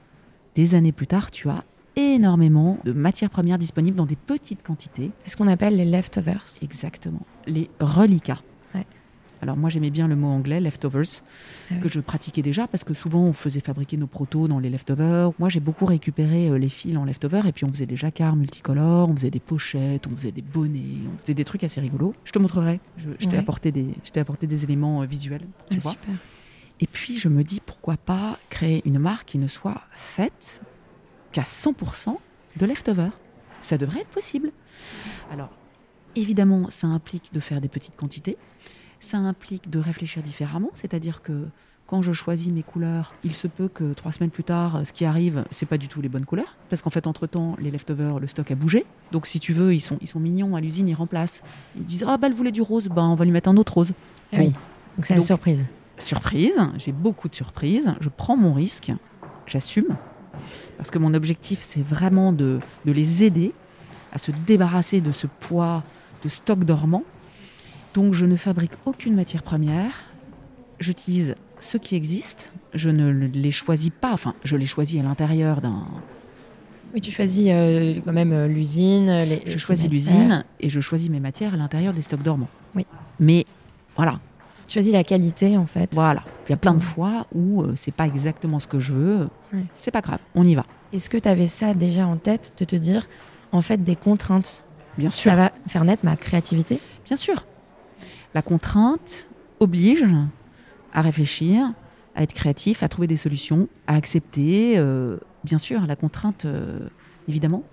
Des 0.55 0.73
années 0.73 0.91
plus 0.91 1.05
tard, 1.05 1.29
tu 1.29 1.49
as 1.49 1.63
énormément 1.95 2.79
de 2.83 2.93
matières 2.93 3.29
premières 3.29 3.59
disponibles 3.59 3.97
dans 3.97 4.07
des 4.07 4.15
petites 4.15 4.63
quantités. 4.63 5.11
C'est 5.19 5.29
ce 5.29 5.37
qu'on 5.37 5.47
appelle 5.47 5.75
les 5.75 5.85
leftovers. 5.85 6.45
Exactement. 6.63 7.21
Les 7.45 7.69
reliquats. 7.79 8.41
Alors 9.41 9.55
moi 9.55 9.69
j'aimais 9.69 9.89
bien 9.89 10.07
le 10.07 10.15
mot 10.15 10.27
anglais, 10.27 10.59
leftovers, 10.59 11.21
ah 11.71 11.75
que 11.75 11.89
je 11.89 11.99
pratiquais 11.99 12.41
déjà 12.41 12.67
parce 12.67 12.83
que 12.83 12.93
souvent 12.93 13.23
on 13.23 13.33
faisait 13.33 13.61
fabriquer 13.61 13.97
nos 13.97 14.07
protos 14.07 14.47
dans 14.47 14.59
les 14.59 14.69
leftovers. 14.69 15.31
Moi 15.39 15.49
j'ai 15.49 15.59
beaucoup 15.59 15.85
récupéré 15.85 16.49
euh, 16.49 16.57
les 16.57 16.69
fils 16.69 16.97
en 16.97 17.05
leftovers 17.05 17.45
et 17.45 17.51
puis 17.51 17.65
on 17.65 17.69
faisait 17.69 17.85
des 17.85 17.95
jacquards 17.95 18.35
multicolores, 18.35 19.09
on 19.09 19.15
faisait 19.15 19.31
des 19.31 19.39
pochettes, 19.39 20.07
on 20.07 20.15
faisait 20.15 20.31
des 20.31 20.41
bonnets, 20.41 21.07
on 21.13 21.17
faisait 21.19 21.33
des 21.33 21.45
trucs 21.45 21.63
assez 21.63 21.79
rigolos. 21.79 22.13
Je 22.25 22.31
te 22.31 22.39
montrerai, 22.39 22.79
je, 22.97 23.27
t'ai 23.27 23.37
apporté, 23.37 23.71
des, 23.71 23.93
apporté 24.17 24.45
des 24.45 24.63
éléments 24.63 25.01
euh, 25.01 25.05
visuels. 25.05 25.47
Tu 25.69 25.77
ah, 25.77 25.79
vois. 25.79 25.91
Super. 25.91 26.15
Et 26.81 26.87
puis 26.87 27.17
je 27.17 27.29
me 27.29 27.43
dis 27.43 27.61
pourquoi 27.65 27.97
pas 27.97 28.37
créer 28.49 28.81
une 28.85 28.99
marque 28.99 29.29
qui 29.29 29.37
ne 29.37 29.47
soit 29.47 29.81
faite 29.91 30.61
qu'à 31.31 31.43
100% 31.43 32.15
de 32.57 32.65
leftovers. 32.65 33.17
Ça 33.61 33.77
devrait 33.77 34.01
être 34.01 34.09
possible. 34.09 34.51
Alors 35.31 35.49
évidemment 36.15 36.69
ça 36.69 36.87
implique 36.87 37.31
de 37.33 37.39
faire 37.39 37.61
des 37.61 37.69
petites 37.69 37.95
quantités 37.95 38.37
ça 38.99 39.17
implique 39.17 39.69
de 39.69 39.79
réfléchir 39.79 40.21
différemment, 40.23 40.71
c'est-à-dire 40.73 41.21
que 41.21 41.45
quand 41.87 42.03
je 42.03 42.13
choisis 42.13 42.53
mes 42.53 42.61
couleurs, 42.61 43.13
il 43.23 43.33
se 43.33 43.47
peut 43.47 43.67
que 43.67 43.93
trois 43.93 44.11
semaines 44.11 44.29
plus 44.29 44.43
tard, 44.43 44.81
ce 44.83 44.93
qui 44.93 45.05
arrive, 45.05 45.43
c'est 45.49 45.65
pas 45.65 45.79
du 45.79 45.87
tout 45.87 46.01
les 46.01 46.09
bonnes 46.09 46.25
couleurs, 46.25 46.55
parce 46.69 46.83
qu'en 46.83 46.91
fait, 46.91 47.07
entre 47.07 47.25
temps, 47.25 47.55
les 47.59 47.71
leftovers, 47.71 48.19
le 48.19 48.27
stock 48.27 48.51
a 48.51 48.55
bougé. 48.55 48.85
Donc, 49.11 49.25
si 49.25 49.39
tu 49.39 49.53
veux, 49.53 49.73
ils 49.73 49.79
sont, 49.79 49.97
ils 49.99 50.07
sont 50.07 50.19
mignons 50.19 50.55
à 50.55 50.61
l'usine, 50.61 50.87
ils 50.87 50.93
remplacent. 50.93 51.41
Ils 51.75 51.85
disent 51.85 52.05
ah 52.07 52.17
bah 52.17 52.27
elle 52.27 52.35
voulait 52.35 52.51
du 52.51 52.61
rose, 52.61 52.87
ben 52.89 53.07
on 53.07 53.15
va 53.15 53.25
lui 53.25 53.31
mettre 53.31 53.49
un 53.49 53.57
autre 53.57 53.73
rose. 53.73 53.91
Ah 54.31 54.37
oui. 54.39 54.53
Donc 54.95 55.05
c'est 55.05 55.15
la 55.15 55.21
surprise. 55.21 55.65
Surprise, 55.97 56.53
j'ai 56.77 56.91
beaucoup 56.91 57.27
de 57.27 57.35
surprises. 57.35 57.91
Je 57.99 58.09
prends 58.09 58.37
mon 58.37 58.53
risque, 58.53 58.91
j'assume, 59.47 59.97
parce 60.77 60.91
que 60.91 60.99
mon 60.99 61.15
objectif, 61.15 61.59
c'est 61.61 61.81
vraiment 61.81 62.31
de, 62.33 62.59
de 62.85 62.91
les 62.91 63.23
aider 63.23 63.51
à 64.11 64.19
se 64.19 64.31
débarrasser 64.45 65.01
de 65.01 65.11
ce 65.11 65.25
poids 65.25 65.83
de 66.23 66.29
stock 66.29 66.63
dormant 66.63 67.03
donc 67.93 68.13
je 68.13 68.25
ne 68.25 68.35
fabrique 68.35 68.71
aucune 68.85 69.15
matière 69.15 69.43
première. 69.43 70.03
J'utilise 70.79 71.35
ce 71.59 71.77
qui 71.77 71.95
existe. 71.95 72.51
Je 72.73 72.89
ne 72.89 73.11
les 73.11 73.51
choisis 73.51 73.89
pas. 73.89 74.13
Enfin, 74.13 74.35
je 74.43 74.55
les 74.55 74.65
choisis 74.65 74.99
à 74.99 75.03
l'intérieur 75.03 75.61
d'un. 75.61 75.85
Oui, 76.93 77.01
tu 77.01 77.11
choisis 77.11 77.47
euh, 77.49 77.99
quand 78.03 78.13
même 78.13 78.33
euh, 78.33 78.47
l'usine. 78.47 79.25
je 79.45 79.57
choisis 79.57 79.89
l'usine 79.89 80.43
et 80.59 80.69
je 80.69 80.79
choisis 80.79 81.09
mes 81.09 81.19
matières 81.19 81.53
à 81.53 81.57
l'intérieur 81.57 81.93
des 81.93 82.01
stocks 82.01 82.23
dormants. 82.23 82.49
Oui. 82.75 82.85
Mais 83.19 83.45
voilà. 83.95 84.19
Tu 84.67 84.73
choisis 84.73 84.93
la 84.93 85.03
qualité 85.03 85.57
en 85.57 85.65
fait. 85.65 85.89
Voilà. 85.93 86.23
Il 86.47 86.51
y 86.51 86.53
a 86.53 86.57
plein 86.57 86.73
de 86.73 86.79
fois 86.79 87.27
où 87.33 87.61
euh, 87.61 87.73
c'est 87.75 87.93
pas 87.93 88.05
exactement 88.05 88.59
ce 88.59 88.67
que 88.67 88.79
je 88.79 88.93
veux. 88.93 89.29
C'est 89.73 89.91
pas 89.91 90.01
grave. 90.01 90.19
On 90.35 90.43
y 90.43 90.55
va. 90.55 90.65
Est-ce 90.93 91.09
que 91.09 91.17
tu 91.17 91.29
avais 91.29 91.47
ça 91.47 91.73
déjà 91.73 92.07
en 92.07 92.17
tête 92.17 92.53
de 92.57 92.65
te 92.65 92.75
dire 92.75 93.07
en 93.51 93.61
fait 93.61 93.83
des 93.83 93.95
contraintes? 93.95 94.63
Bien 94.97 95.09
sûr. 95.09 95.31
Ça 95.31 95.37
va 95.37 95.51
faire 95.67 95.83
naître 95.83 96.03
ma 96.03 96.15
créativité? 96.17 96.79
Bien 97.05 97.15
sûr. 97.15 97.45
La 98.33 98.41
contrainte 98.41 99.27
oblige 99.59 100.05
à 100.93 101.01
réfléchir, 101.01 101.73
à 102.15 102.23
être 102.23 102.33
créatif, 102.33 102.83
à 102.83 102.87
trouver 102.87 103.07
des 103.07 103.17
solutions, 103.17 103.67
à 103.87 103.95
accepter, 103.95 104.77
euh, 104.77 105.17
bien 105.43 105.57
sûr, 105.57 105.85
la 105.85 105.95
contrainte, 105.95 106.45
euh, 106.45 106.79
évidemment. 107.27 107.63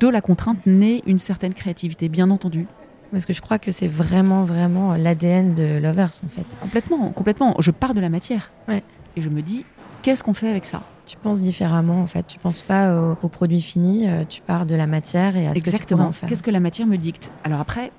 De 0.00 0.08
la 0.08 0.20
contrainte 0.20 0.66
naît 0.66 1.02
une 1.06 1.18
certaine 1.18 1.54
créativité, 1.54 2.08
bien 2.08 2.30
entendu. 2.30 2.66
Parce 3.10 3.26
que 3.26 3.32
je 3.32 3.42
crois 3.42 3.58
que 3.58 3.72
c'est 3.72 3.88
vraiment, 3.88 4.42
vraiment 4.42 4.96
l'ADN 4.96 5.54
de 5.54 5.78
Lovers, 5.78 6.12
en 6.24 6.28
fait. 6.28 6.46
Complètement, 6.60 7.12
complètement. 7.12 7.54
Je 7.58 7.70
pars 7.70 7.92
de 7.92 8.00
la 8.00 8.08
matière. 8.08 8.50
Ouais. 8.68 8.82
Et 9.16 9.22
je 9.22 9.28
me 9.28 9.42
dis, 9.42 9.66
qu'est-ce 10.00 10.24
qu'on 10.24 10.32
fait 10.32 10.48
avec 10.48 10.64
ça? 10.64 10.82
Tu 11.04 11.16
penses 11.18 11.42
différemment, 11.42 12.00
en 12.00 12.06
fait. 12.06 12.26
Tu 12.26 12.38
penses 12.38 12.62
pas 12.62 12.96
au, 13.22 13.28
produit 13.28 13.60
fini, 13.60 14.08
euh, 14.08 14.24
tu 14.24 14.40
pars 14.40 14.64
de 14.64 14.74
la 14.74 14.86
matière 14.86 15.36
et 15.36 15.46
à 15.46 15.54
ce 15.54 15.58
Exactement. 15.58 16.04
que 16.04 16.04
tu 16.04 16.08
en 16.08 16.12
faire. 16.12 16.28
Qu'est-ce 16.28 16.42
que 16.42 16.50
la 16.50 16.60
matière 16.60 16.86
me 16.86 16.96
dicte? 16.96 17.30
Alors 17.44 17.60
après, 17.60 17.92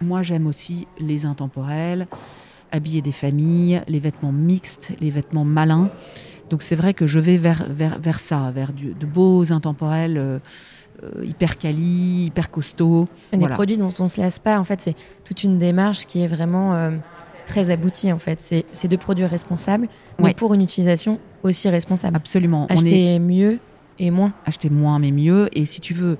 moi, 0.00 0.22
j'aime 0.22 0.46
aussi 0.46 0.86
les 0.98 1.26
intemporels, 1.26 2.06
habiller 2.72 3.02
des 3.02 3.12
familles, 3.12 3.82
les 3.86 3.98
vêtements 3.98 4.32
mixtes, 4.32 4.92
les 5.00 5.10
vêtements 5.10 5.44
malins. 5.44 5.90
Donc 6.48 6.62
c'est 6.62 6.74
vrai 6.74 6.94
que 6.94 7.06
je 7.06 7.18
vais 7.18 7.36
vers, 7.36 7.66
vers, 7.70 8.18
ça, 8.18 8.50
vers 8.54 8.72
de 8.72 9.06
beaux 9.06 9.52
intemporels 9.52 10.18
euh, 10.18 10.38
euh, 11.04 11.24
hyper 11.24 11.58
quali, 11.58 12.24
hyper 12.26 12.50
costauds. 12.50 13.06
Des 13.32 13.46
produits 13.46 13.76
dont 13.76 13.92
on 13.98 14.04
ne 14.04 14.08
se 14.08 14.20
lasse 14.20 14.38
pas, 14.38 14.58
en 14.58 14.64
fait, 14.64 14.80
c'est 14.80 14.96
toute 15.24 15.44
une 15.44 15.58
démarche 15.58 16.06
qui 16.06 16.22
est 16.22 16.26
vraiment 16.26 16.74
euh, 16.74 16.90
très 17.46 17.70
aboutie. 17.70 18.10
En 18.10 18.18
fait, 18.18 18.40
c'est 18.72 18.88
de 18.88 18.96
produits 18.96 19.26
responsables, 19.26 19.86
mais 20.18 20.34
pour 20.34 20.54
une 20.54 20.62
utilisation 20.62 21.20
aussi 21.42 21.68
responsable. 21.68 22.16
Absolument. 22.16 22.66
Acheter 22.68 23.18
mieux 23.18 23.58
et 23.98 24.10
moins. 24.10 24.32
Acheter 24.46 24.70
moins 24.70 24.98
mais 24.98 25.12
mieux. 25.12 25.50
Et 25.52 25.66
si 25.66 25.80
tu 25.80 25.94
veux 25.94 26.16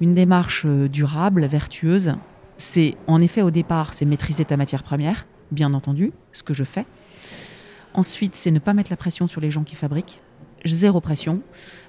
une 0.00 0.14
démarche 0.14 0.64
durable, 0.64 1.44
vertueuse, 1.46 2.14
c'est 2.58 2.96
en 3.06 3.20
effet 3.20 3.42
au 3.42 3.50
départ, 3.50 3.94
c'est 3.94 4.04
maîtriser 4.04 4.44
ta 4.44 4.56
matière 4.56 4.82
première, 4.82 5.26
bien 5.50 5.74
entendu, 5.74 6.12
ce 6.32 6.42
que 6.42 6.54
je 6.54 6.64
fais. 6.64 6.84
Ensuite, 7.94 8.34
c'est 8.34 8.50
ne 8.50 8.58
pas 8.58 8.74
mettre 8.74 8.90
la 8.90 8.96
pression 8.96 9.26
sur 9.26 9.40
les 9.40 9.50
gens 9.50 9.64
qui 9.64 9.74
fabriquent. 9.74 10.20
Zéro 10.64 11.00
pression. 11.00 11.42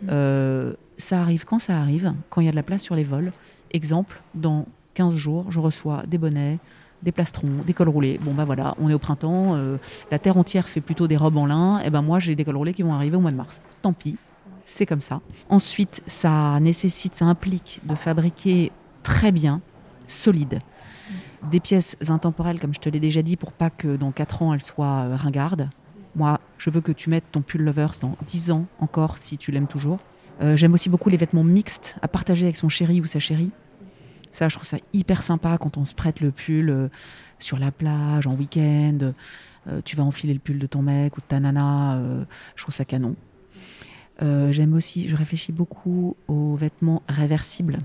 Mm. 0.03 0.07
Euh, 0.09 0.73
ça 0.97 1.21
arrive 1.21 1.45
quand 1.45 1.59
ça 1.59 1.77
arrive, 1.77 2.13
quand 2.29 2.41
il 2.41 2.45
y 2.45 2.47
a 2.47 2.51
de 2.51 2.55
la 2.55 2.63
place 2.63 2.81
sur 2.81 2.95
les 2.95 3.03
vols. 3.03 3.31
Exemple, 3.71 4.21
dans 4.35 4.65
15 4.93 5.15
jours, 5.15 5.51
je 5.51 5.59
reçois 5.59 6.03
des 6.07 6.17
bonnets, 6.17 6.59
des 7.03 7.11
plastrons, 7.11 7.49
des 7.65 7.73
cols 7.73 7.89
roulés. 7.89 8.19
Bon, 8.21 8.33
bah 8.33 8.45
voilà, 8.45 8.75
on 8.79 8.89
est 8.89 8.93
au 8.93 8.99
printemps, 8.99 9.55
euh, 9.55 9.77
la 10.11 10.19
terre 10.19 10.37
entière 10.37 10.67
fait 10.67 10.81
plutôt 10.81 11.07
des 11.07 11.17
robes 11.17 11.37
en 11.37 11.45
lin. 11.45 11.79
Et 11.79 11.89
ben 11.89 12.01
moi, 12.01 12.19
j'ai 12.19 12.35
des 12.35 12.45
cols 12.45 12.57
roulés 12.57 12.73
qui 12.73 12.83
vont 12.83 12.93
arriver 12.93 13.17
au 13.17 13.21
mois 13.21 13.31
de 13.31 13.35
mars. 13.35 13.61
Tant 13.81 13.93
pis, 13.93 14.17
c'est 14.65 14.85
comme 14.85 15.01
ça. 15.01 15.21
Ensuite, 15.49 16.03
ça 16.07 16.59
nécessite, 16.59 17.15
ça 17.15 17.25
implique 17.25 17.81
de 17.83 17.95
fabriquer 17.95 18.71
très 19.03 19.31
bien, 19.31 19.61
solide. 20.07 20.59
Des 21.51 21.59
pièces 21.59 21.95
intemporelles, 22.09 22.59
comme 22.59 22.73
je 22.73 22.79
te 22.79 22.89
l'ai 22.89 22.99
déjà 22.99 23.21
dit, 23.21 23.37
pour 23.37 23.51
pas 23.51 23.69
que 23.69 23.95
dans 23.95 24.11
4 24.11 24.41
ans 24.41 24.53
elles 24.53 24.63
soient 24.63 25.05
euh, 25.05 25.15
ringardes. 25.15 25.69
Moi, 26.15 26.39
je 26.57 26.69
veux 26.69 26.81
que 26.81 26.91
tu 26.91 27.09
mettes 27.09 27.25
ton 27.31 27.41
pull 27.41 27.61
Lovers 27.61 27.99
dans 28.01 28.17
10 28.25 28.51
ans 28.51 28.65
encore 28.79 29.17
si 29.17 29.37
tu 29.37 29.51
l'aimes 29.51 29.67
toujours. 29.67 29.99
Euh, 30.41 30.55
J'aime 30.55 30.73
aussi 30.73 30.89
beaucoup 30.89 31.09
les 31.09 31.17
vêtements 31.17 31.43
mixtes 31.43 31.95
à 32.01 32.07
partager 32.07 32.45
avec 32.45 32.57
son 32.57 32.69
chéri 32.69 33.01
ou 33.01 33.05
sa 33.05 33.19
chérie. 33.19 33.51
Ça, 34.31 34.49
je 34.49 34.55
trouve 34.55 34.67
ça 34.67 34.77
hyper 34.93 35.23
sympa 35.23 35.57
quand 35.57 35.77
on 35.77 35.85
se 35.85 35.93
prête 35.93 36.19
le 36.19 36.31
pull 36.31 36.69
euh, 36.69 36.89
sur 37.39 37.59
la 37.59 37.71
plage, 37.71 38.27
en 38.27 38.33
week-end. 38.33 39.13
Tu 39.83 39.97
vas 39.97 40.03
enfiler 40.03 40.33
le 40.33 40.39
pull 40.39 40.59
de 40.59 40.65
ton 40.65 40.81
mec 40.81 41.17
ou 41.17 41.19
de 41.19 41.25
ta 41.25 41.41
nana. 41.41 41.99
je 42.55 42.61
trouve 42.63 42.73
ça 42.73 42.85
canon. 42.85 43.17
J'aime 44.21 44.73
aussi, 44.73 45.09
je 45.09 45.15
réfléchis 45.17 45.51
beaucoup 45.51 46.15
aux 46.29 46.55
vêtements 46.55 47.03
réversibles. 47.09 47.79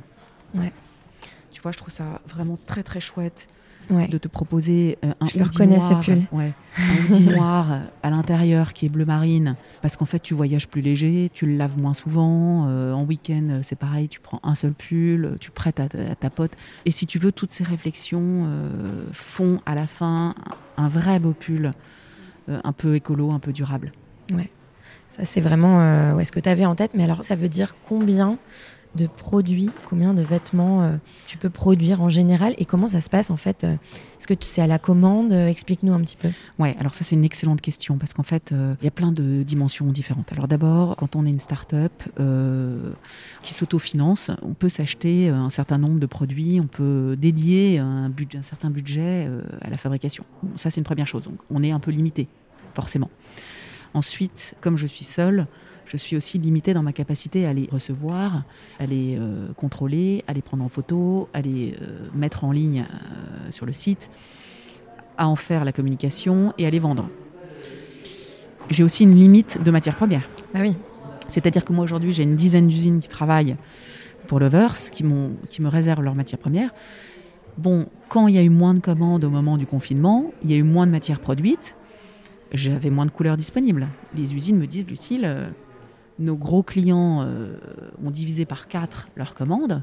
Ouais. 0.54 0.72
Vois, 1.62 1.72
je 1.72 1.78
trouve 1.78 1.92
ça 1.92 2.20
vraiment 2.28 2.58
très 2.66 2.82
très 2.82 3.00
chouette 3.00 3.48
Ouais. 3.90 4.06
de 4.06 4.16
te 4.16 4.28
proposer 4.28 4.96
euh, 5.04 5.12
un 5.20 5.26
Je 5.26 5.40
hoodie 5.40 5.42
reconnais, 5.42 5.80
ce 5.80 5.92
pull. 5.94 6.22
ouais, 6.30 6.52
un 6.78 7.12
hoodie 7.14 7.24
noir 7.24 7.80
à 8.04 8.10
l'intérieur 8.10 8.72
qui 8.74 8.86
est 8.86 8.88
bleu 8.88 9.04
marine 9.04 9.56
parce 9.82 9.96
qu'en 9.96 10.04
fait 10.04 10.20
tu 10.20 10.34
voyages 10.34 10.68
plus 10.68 10.82
léger, 10.82 11.30
tu 11.34 11.46
le 11.46 11.56
laves 11.56 11.78
moins 11.80 11.92
souvent. 11.92 12.68
euh, 12.68 12.92
en 12.92 13.02
week-end 13.04 13.42
euh, 13.50 13.58
c'est 13.62 13.74
pareil, 13.74 14.08
tu 14.08 14.20
prends 14.20 14.38
un 14.44 14.54
seul 14.54 14.72
pull, 14.72 15.36
tu 15.40 15.50
prêtes 15.50 15.80
à, 15.80 15.84
à 16.10 16.14
ta 16.14 16.30
pote. 16.30 16.52
Et 16.86 16.92
si 16.92 17.06
tu 17.06 17.18
veux, 17.18 17.32
toutes 17.32 17.50
ces 17.50 17.64
réflexions 17.64 18.44
euh, 18.46 19.04
font 19.12 19.60
à 19.66 19.74
la 19.74 19.88
fin 19.88 20.36
un 20.76 20.88
vrai 20.88 21.18
beau 21.18 21.32
pull, 21.32 21.72
un 22.48 22.72
peu 22.72 22.94
écolo, 22.94 23.32
un 23.32 23.40
peu 23.40 23.52
durable. 23.52 23.92
Ça, 25.08 25.24
c'est 25.24 25.40
vraiment 25.40 26.14
ouais, 26.14 26.24
ce 26.24 26.32
que 26.32 26.40
tu 26.40 26.48
avais 26.48 26.64
en 26.64 26.74
tête. 26.76 26.92
Mais 26.94 27.04
alors, 27.04 27.24
ça 27.24 27.34
veut 27.36 27.48
dire 27.48 27.74
combien 27.88 28.38
de 28.94 29.06
produits, 29.06 29.70
combien 29.88 30.14
de 30.14 30.22
vêtements 30.22 30.82
euh, 30.82 30.96
tu 31.26 31.38
peux 31.38 31.50
produire 31.50 32.02
en 32.02 32.08
général 32.08 32.54
et 32.58 32.64
comment 32.64 32.88
ça 32.88 33.00
se 33.00 33.08
passe 33.08 33.30
en 33.30 33.36
fait 33.36 33.64
euh, 33.64 33.74
Est-ce 34.18 34.26
que 34.26 34.34
c'est 34.40 34.60
à 34.60 34.66
la 34.66 34.78
commande 34.78 35.32
Euh, 35.32 35.48
Explique-nous 35.48 35.92
un 35.92 36.00
petit 36.00 36.16
peu. 36.16 36.28
Ouais, 36.58 36.76
alors 36.78 36.94
ça 36.94 37.04
c'est 37.04 37.16
une 37.16 37.24
excellente 37.24 37.60
question 37.60 37.96
parce 37.96 38.12
qu'en 38.12 38.22
fait 38.22 38.52
il 38.52 38.84
y 38.84 38.88
a 38.88 38.90
plein 38.90 39.12
de 39.12 39.42
dimensions 39.42 39.86
différentes. 39.86 40.32
Alors 40.32 40.48
d'abord, 40.48 40.96
quand 40.96 41.16
on 41.16 41.26
est 41.26 41.30
une 41.30 41.40
start-up 41.40 41.92
qui 43.42 43.54
s'autofinance, 43.54 44.30
on 44.42 44.54
peut 44.54 44.68
s'acheter 44.68 45.28
un 45.28 45.50
certain 45.50 45.78
nombre 45.78 45.98
de 46.00 46.06
produits, 46.06 46.58
on 46.60 46.66
peut 46.66 47.16
dédier 47.18 47.78
un, 47.78 48.10
certain 48.42 48.70
budget 48.70 49.28
à 49.60 49.70
la 49.70 49.76
fabrication. 49.76 50.24
Ça 50.56 50.70
c'est 50.70 50.80
une 50.80 50.84
première 50.84 51.06
chose. 51.06 51.22
Donc 51.22 51.38
on 51.50 51.62
est 51.62 51.70
un 51.70 51.80
peu 51.80 51.90
limité, 51.90 52.28
forcément. 52.74 53.10
Ensuite, 53.94 54.54
comme 54.60 54.76
je 54.76 54.86
suis 54.86 55.04
seule, 55.04 55.46
je 55.86 55.96
suis 55.96 56.16
aussi 56.16 56.38
limitée 56.38 56.74
dans 56.74 56.82
ma 56.82 56.92
capacité 56.92 57.46
à 57.46 57.52
les 57.52 57.68
recevoir, 57.70 58.44
à 58.78 58.86
les 58.86 59.16
euh, 59.18 59.52
contrôler, 59.54 60.24
à 60.26 60.32
les 60.32 60.42
prendre 60.42 60.64
en 60.64 60.68
photo, 60.68 61.28
à 61.34 61.42
les 61.42 61.74
euh, 61.82 62.08
mettre 62.14 62.44
en 62.44 62.52
ligne 62.52 62.86
euh, 62.88 63.50
sur 63.50 63.66
le 63.66 63.72
site 63.72 64.10
à 65.18 65.28
en 65.28 65.36
faire 65.36 65.64
la 65.64 65.72
communication 65.72 66.54
et 66.56 66.66
à 66.66 66.70
les 66.70 66.78
vendre. 66.78 67.08
J'ai 68.70 68.82
aussi 68.82 69.02
une 69.04 69.14
limite 69.14 69.62
de 69.62 69.70
matières 69.70 69.96
premières. 69.96 70.26
Bah 70.54 70.60
oui. 70.62 70.76
C'est-à-dire 71.28 71.64
que 71.64 71.72
moi 71.72 71.84
aujourd'hui 71.84 72.12
j'ai 72.12 72.22
une 72.22 72.36
dizaine 72.36 72.66
d'usines 72.66 73.00
qui 73.00 73.08
travaillent 73.08 73.56
pour 74.26 74.40
Lovers, 74.40 74.90
qui, 74.90 75.04
qui 75.50 75.62
me 75.62 75.68
réservent 75.68 76.02
leurs 76.02 76.14
matières 76.14 76.38
premières. 76.38 76.70
Bon, 77.58 77.86
quand 78.08 78.28
il 78.28 78.34
y 78.34 78.38
a 78.38 78.42
eu 78.42 78.48
moins 78.48 78.72
de 78.72 78.78
commandes 78.78 79.24
au 79.24 79.30
moment 79.30 79.58
du 79.58 79.66
confinement, 79.66 80.32
il 80.42 80.50
y 80.50 80.54
a 80.54 80.56
eu 80.56 80.62
moins 80.62 80.86
de 80.86 80.92
matières 80.92 81.20
produites, 81.20 81.76
j'avais 82.52 82.90
moins 82.90 83.06
de 83.06 83.10
couleurs 83.10 83.36
disponibles. 83.36 83.88
Les 84.14 84.34
usines 84.34 84.56
me 84.56 84.66
disent, 84.66 84.88
Lucille, 84.88 85.24
euh, 85.24 85.48
nos 86.18 86.36
gros 86.36 86.62
clients 86.62 87.22
euh, 87.22 87.56
ont 88.04 88.10
divisé 88.10 88.44
par 88.44 88.68
quatre 88.68 89.08
leurs 89.16 89.34
commandes, 89.34 89.82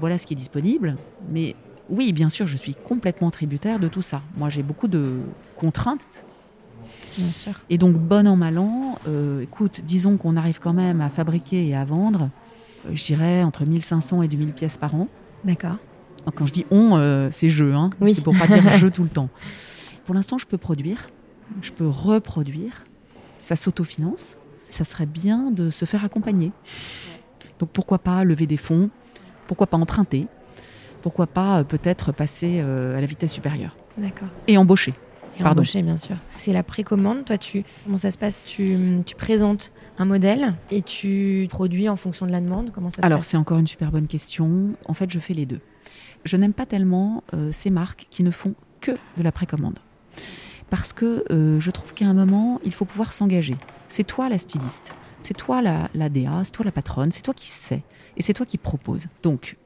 voilà 0.00 0.18
ce 0.18 0.26
qui 0.26 0.34
est 0.34 0.36
disponible, 0.36 0.96
mais 1.30 1.56
oui, 1.90 2.12
bien 2.12 2.30
sûr, 2.30 2.46
je 2.46 2.56
suis 2.56 2.74
complètement 2.74 3.30
tributaire 3.30 3.80
de 3.80 3.88
tout 3.88 4.02
ça. 4.02 4.22
Moi, 4.36 4.50
j'ai 4.50 4.62
beaucoup 4.62 4.88
de 4.88 5.16
contraintes. 5.56 6.24
Bien 7.16 7.32
sûr. 7.32 7.54
Et 7.70 7.78
donc, 7.78 7.96
bon 7.96 8.28
an, 8.28 8.36
mal 8.36 8.58
an, 8.58 8.98
euh, 9.08 9.40
écoute, 9.40 9.80
disons 9.84 10.16
qu'on 10.16 10.36
arrive 10.36 10.60
quand 10.60 10.74
même 10.74 11.00
à 11.00 11.08
fabriquer 11.08 11.66
et 11.66 11.74
à 11.74 11.84
vendre, 11.84 12.30
je 12.92 13.02
dirais, 13.02 13.42
entre 13.42 13.64
1500 13.64 14.22
et 14.22 14.28
2000 14.28 14.52
pièces 14.52 14.76
par 14.76 14.94
an. 14.94 15.08
D'accord. 15.44 15.78
Quand 16.34 16.44
je 16.44 16.52
dis 16.52 16.66
on, 16.70 17.30
c'est 17.32 17.48
je, 17.48 17.64
hein. 17.64 17.88
Oui. 18.02 18.12
c'est 18.12 18.22
pour 18.22 18.36
pas 18.36 18.46
dire 18.46 18.62
je 18.76 18.86
tout 18.86 19.02
le 19.02 19.08
temps. 19.08 19.30
Pour 20.04 20.14
l'instant, 20.14 20.36
je 20.36 20.46
peux 20.46 20.58
produire, 20.58 21.08
je 21.62 21.72
peux 21.72 21.86
reproduire, 21.88 22.84
ça 23.40 23.56
s'autofinance. 23.56 24.36
Ça 24.70 24.84
serait 24.84 25.06
bien 25.06 25.50
de 25.50 25.70
se 25.70 25.84
faire 25.86 26.04
accompagner. 26.04 26.52
Donc 27.58 27.70
pourquoi 27.70 27.98
pas 27.98 28.22
lever 28.24 28.46
des 28.46 28.56
fonds, 28.58 28.90
pourquoi 29.46 29.66
pas 29.66 29.76
emprunter, 29.78 30.26
pourquoi 31.02 31.26
pas 31.26 31.60
euh, 31.60 31.64
peut-être 31.64 32.12
passer 32.12 32.60
euh, 32.60 32.96
à 32.96 33.00
la 33.00 33.06
vitesse 33.06 33.32
supérieure 33.32 33.76
D'accord. 33.96 34.28
et 34.46 34.58
embaucher. 34.58 34.92
Et 35.38 35.42
Pardon. 35.42 35.60
embaucher, 35.60 35.82
bien 35.82 35.96
sûr. 35.96 36.16
C'est 36.34 36.52
la 36.52 36.62
précommande. 36.62 37.24
Toi, 37.24 37.38
tu 37.38 37.64
comment 37.84 37.96
ça 37.98 38.10
se 38.10 38.18
passe? 38.18 38.44
Tu, 38.44 38.76
tu 39.06 39.14
présentes 39.16 39.72
un 39.98 40.04
modèle 40.04 40.54
et 40.70 40.82
tu 40.82 41.46
produis 41.48 41.88
en 41.88 41.96
fonction 41.96 42.26
de 42.26 42.32
la 42.32 42.40
demande? 42.40 42.70
Comment 42.72 42.90
ça 42.90 43.00
se 43.02 43.06
Alors 43.06 43.24
c'est 43.24 43.36
encore 43.36 43.58
une 43.58 43.66
super 43.66 43.90
bonne 43.90 44.06
question. 44.08 44.74
En 44.84 44.94
fait, 44.94 45.10
je 45.10 45.18
fais 45.18 45.34
les 45.34 45.46
deux. 45.46 45.60
Je 46.24 46.36
n'aime 46.36 46.52
pas 46.52 46.66
tellement 46.66 47.22
euh, 47.34 47.50
ces 47.52 47.70
marques 47.70 48.06
qui 48.10 48.22
ne 48.22 48.30
font 48.30 48.54
que 48.80 48.92
de 49.16 49.22
la 49.22 49.32
précommande. 49.32 49.78
Parce 50.70 50.92
que 50.92 51.24
euh, 51.30 51.58
je 51.60 51.70
trouve 51.70 51.94
qu'à 51.94 52.06
un 52.06 52.14
moment, 52.14 52.60
il 52.64 52.74
faut 52.74 52.84
pouvoir 52.84 53.12
s'engager. 53.12 53.56
C'est 53.88 54.04
toi 54.04 54.28
la 54.28 54.36
styliste, 54.38 54.92
c'est 55.20 55.34
toi 55.36 55.62
la, 55.62 55.88
la 55.94 56.08
DA, 56.08 56.42
c'est 56.44 56.52
toi 56.52 56.64
la 56.64 56.72
patronne, 56.72 57.10
c'est 57.10 57.22
toi 57.22 57.32
qui 57.34 57.48
sais, 57.48 57.82
et 58.16 58.22
c'est 58.22 58.34
toi 58.34 58.44
qui 58.44 58.58
propose. 58.58 59.06
Donc, 59.22 59.56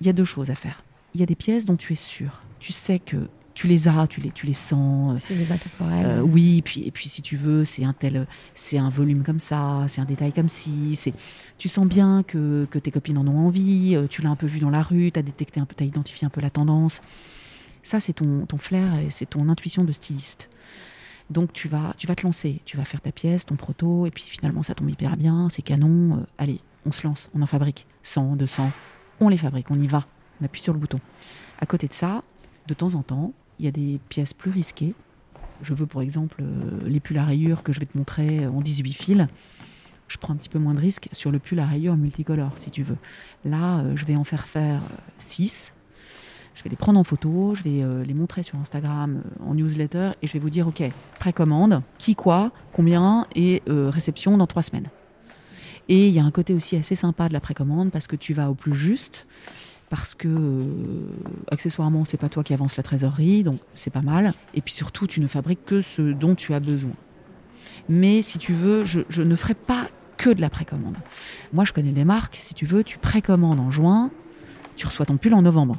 il 0.00 0.06
y 0.06 0.10
a 0.10 0.12
deux 0.12 0.24
choses 0.24 0.50
à 0.50 0.54
faire. 0.56 0.82
Il 1.14 1.20
y 1.20 1.22
a 1.22 1.26
des 1.26 1.36
pièces 1.36 1.64
dont 1.64 1.76
tu 1.76 1.92
es 1.92 1.96
sûr. 1.96 2.42
Tu 2.58 2.72
sais 2.72 2.98
que 2.98 3.28
tu 3.54 3.66
les 3.68 3.86
as, 3.86 4.06
tu 4.08 4.20
les, 4.20 4.30
tu 4.30 4.46
les 4.46 4.54
sens, 4.54 5.22
C'est 5.22 5.34
des 5.36 5.52
intemporels. 5.52 6.06
euh, 6.06 6.20
oui, 6.22 6.62
puis, 6.62 6.82
et 6.84 6.90
puis 6.90 7.08
si 7.08 7.20
tu 7.22 7.36
veux, 7.36 7.64
c'est 7.64 7.84
un 7.84 7.92
tel, 7.92 8.26
c'est 8.54 8.78
un 8.78 8.88
volume 8.88 9.22
comme 9.22 9.38
ça, 9.38 9.84
c'est 9.88 10.00
un 10.00 10.06
détail 10.06 10.32
comme 10.32 10.48
ci. 10.48 10.96
C'est, 10.96 11.12
tu 11.58 11.68
sens 11.68 11.86
bien 11.86 12.24
que, 12.26 12.66
que 12.70 12.78
tes 12.78 12.90
copines 12.90 13.18
en 13.18 13.26
ont 13.28 13.46
envie. 13.46 13.94
euh, 13.94 14.06
tu 14.08 14.22
l'as 14.22 14.30
un 14.30 14.36
peu 14.36 14.46
vu 14.46 14.58
dans 14.58 14.70
la 14.70 14.82
rue, 14.82 15.12
tu 15.12 15.18
as 15.20 15.22
détecté 15.22 15.60
un 15.60 15.66
peu, 15.66 15.74
t'as 15.76 15.84
identifié 15.84 16.26
un 16.26 16.30
peu 16.30 16.40
la 16.40 16.50
tendance. 16.50 17.00
Ça, 17.82 18.00
c'est 18.00 18.12
ton, 18.12 18.46
flair 18.56 18.98
et 18.98 19.10
c'est 19.10 19.26
ton 19.26 19.48
intuition 19.48 19.84
de 19.84 19.92
styliste. 19.92 20.48
Donc 21.30 21.52
tu 21.52 21.68
vas, 21.68 21.94
tu 21.96 22.06
vas 22.06 22.14
te 22.14 22.24
lancer, 22.24 22.60
tu 22.64 22.76
vas 22.76 22.84
faire 22.84 23.00
ta 23.00 23.10
pièce, 23.10 23.46
ton 23.46 23.56
proto, 23.56 24.06
et 24.06 24.10
puis 24.10 24.24
finalement 24.26 24.62
ça 24.62 24.74
tombe 24.74 24.90
hyper 24.90 25.16
bien, 25.16 25.48
c'est 25.48 25.62
canon. 25.62 26.18
euh, 26.18 26.26
allez, 26.36 26.60
on 26.84 26.92
se 26.92 27.06
lance, 27.06 27.30
on 27.34 27.40
en 27.40 27.46
fabrique 27.46 27.86
100, 28.02 28.36
200, 28.36 28.70
on 29.20 29.28
les 29.28 29.38
fabrique, 29.38 29.70
on 29.70 29.76
y 29.76 29.86
va, 29.86 30.04
on 30.40 30.44
appuie 30.44 30.60
sur 30.60 30.74
le 30.74 30.78
bouton. 30.78 30.98
À 31.60 31.66
côté 31.66 31.88
de 31.88 31.94
ça, 31.94 32.22
de 32.66 32.74
temps 32.74 32.94
en 32.94 33.02
temps, 33.02 33.32
il 33.58 33.64
y 33.64 33.68
a 33.68 33.70
des 33.70 33.98
pièces 34.08 34.34
plus 34.34 34.50
risquées. 34.50 34.94
Je 35.62 35.72
veux 35.74 35.86
pour 35.86 36.02
exemple 36.02 36.42
euh, 36.42 36.80
les 36.86 37.00
pulls 37.00 37.18
à 37.18 37.24
rayures 37.24 37.62
que 37.62 37.72
je 37.72 37.80
vais 37.80 37.86
te 37.86 37.96
montrer 37.96 38.46
en 38.46 38.60
18 38.60 38.92
fils. 38.92 39.26
Je 40.08 40.18
prends 40.18 40.34
un 40.34 40.36
petit 40.36 40.48
peu 40.48 40.58
moins 40.58 40.74
de 40.74 40.80
risques 40.80 41.08
sur 41.12 41.30
le 41.30 41.38
pull 41.38 41.58
à 41.60 41.66
rayures 41.66 41.96
multicolore, 41.96 42.52
si 42.56 42.70
tu 42.70 42.82
veux. 42.82 42.98
Là, 43.44 43.78
euh, 43.78 43.96
je 43.96 44.04
vais 44.04 44.16
en 44.16 44.24
faire 44.24 44.46
faire 44.46 44.82
6. 45.18 45.72
Je 46.54 46.62
vais 46.62 46.70
les 46.70 46.76
prendre 46.76 47.00
en 47.00 47.04
photo, 47.04 47.54
je 47.54 47.62
vais 47.62 47.82
euh, 47.82 48.04
les 48.04 48.14
montrer 48.14 48.42
sur 48.42 48.58
Instagram, 48.58 49.22
euh, 49.24 49.44
en 49.48 49.54
newsletter, 49.54 50.10
et 50.20 50.26
je 50.26 50.32
vais 50.32 50.38
vous 50.38 50.50
dire, 50.50 50.68
OK, 50.68 50.82
précommande, 51.18 51.82
qui, 51.98 52.14
quoi, 52.14 52.52
combien, 52.72 53.26
et 53.34 53.62
euh, 53.68 53.88
réception 53.90 54.36
dans 54.36 54.46
trois 54.46 54.62
semaines. 54.62 54.88
Et 55.88 56.08
il 56.08 56.14
y 56.14 56.18
a 56.18 56.24
un 56.24 56.30
côté 56.30 56.54
aussi 56.54 56.76
assez 56.76 56.94
sympa 56.94 57.28
de 57.28 57.32
la 57.32 57.40
précommande, 57.40 57.90
parce 57.90 58.06
que 58.06 58.16
tu 58.16 58.34
vas 58.34 58.50
au 58.50 58.54
plus 58.54 58.74
juste, 58.74 59.26
parce 59.88 60.14
que 60.14 60.66
accessoirement, 61.50 62.04
c'est 62.04 62.16
pas 62.16 62.28
toi 62.28 62.44
qui 62.44 62.54
avance 62.54 62.76
la 62.76 62.82
trésorerie, 62.82 63.42
donc 63.42 63.60
c'est 63.74 63.90
pas 63.90 64.00
mal. 64.00 64.32
Et 64.54 64.62
puis 64.62 64.72
surtout, 64.72 65.06
tu 65.06 65.20
ne 65.20 65.26
fabriques 65.26 65.66
que 65.66 65.80
ce 65.80 66.12
dont 66.12 66.34
tu 66.34 66.54
as 66.54 66.60
besoin. 66.60 66.92
Mais 67.88 68.22
si 68.22 68.38
tu 68.38 68.52
veux, 68.52 68.84
je, 68.84 69.00
je 69.10 69.22
ne 69.22 69.34
ferai 69.34 69.54
pas 69.54 69.88
que 70.16 70.30
de 70.30 70.40
la 70.40 70.48
précommande. 70.48 70.96
Moi, 71.52 71.64
je 71.64 71.72
connais 71.72 71.92
des 71.92 72.04
marques, 72.04 72.36
si 72.36 72.54
tu 72.54 72.64
veux, 72.64 72.84
tu 72.84 72.96
précommandes 72.98 73.60
en 73.60 73.70
juin, 73.70 74.10
tu 74.76 74.86
reçois 74.86 75.04
ton 75.04 75.16
pull 75.16 75.34
en 75.34 75.42
novembre. 75.42 75.78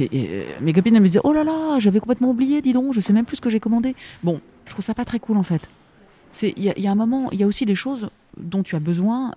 Euh, 0.00 0.44
mes 0.60 0.72
copines 0.72 0.94
me 0.98 1.06
disaient 1.06 1.20
Oh 1.24 1.32
là 1.32 1.44
là, 1.44 1.78
j'avais 1.80 2.00
complètement 2.00 2.30
oublié, 2.30 2.62
dis 2.62 2.72
donc, 2.72 2.92
je 2.92 3.00
sais 3.00 3.12
même 3.12 3.24
plus 3.26 3.36
ce 3.36 3.40
que 3.40 3.50
j'ai 3.50 3.60
commandé. 3.60 3.94
Bon, 4.22 4.40
je 4.66 4.70
trouve 4.70 4.84
ça 4.84 4.94
pas 4.94 5.04
très 5.04 5.18
cool 5.20 5.36
en 5.36 5.42
fait. 5.42 5.62
Il 6.42 6.62
y, 6.64 6.86
a- 6.88 6.90
un 6.90 6.94
moment, 6.96 7.28
il 7.32 7.38
y 7.38 7.44
a 7.44 7.46
aussi 7.46 7.64
des 7.64 7.76
choses 7.76 8.10
dont 8.36 8.62
tu 8.64 8.74
as 8.74 8.80
besoin. 8.80 9.34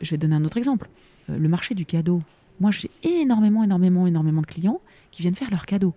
Je 0.00 0.10
vais 0.10 0.16
te 0.16 0.22
donner 0.22 0.36
un 0.36 0.44
autre 0.44 0.56
exemple. 0.56 0.88
Euh, 1.28 1.36
Le 1.38 1.48
marché 1.48 1.74
du 1.74 1.84
cadeau. 1.84 2.22
Moi, 2.60 2.70
j'ai 2.70 2.90
énormément, 3.02 3.62
énormément, 3.62 4.06
énormément 4.06 4.40
de 4.40 4.46
clients 4.46 4.80
qui 5.10 5.22
viennent 5.22 5.34
faire 5.34 5.50
leurs 5.50 5.66
cadeaux. 5.66 5.94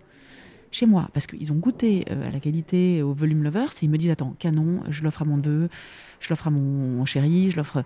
chez 0.70 0.86
moi, 0.86 1.08
parce 1.12 1.26
qu'ils 1.26 1.52
ont 1.52 1.56
goûté 1.56 2.04
à 2.10 2.30
la 2.30 2.40
qualité, 2.40 3.02
au 3.02 3.12
volume 3.12 3.42
lovers, 3.42 3.68
et 3.82 3.84
ils 3.84 3.90
me 3.90 3.98
disent 3.98 4.10
attends, 4.10 4.34
canon, 4.38 4.80
je 4.88 5.02
l'offre 5.02 5.20
à 5.20 5.24
mon 5.26 5.36
neveu, 5.36 5.68
je 6.20 6.28
l'offre 6.30 6.46
à 6.46 6.50
mon 6.50 7.04
chéri, 7.04 7.50
je 7.50 7.56
l'offre 7.58 7.84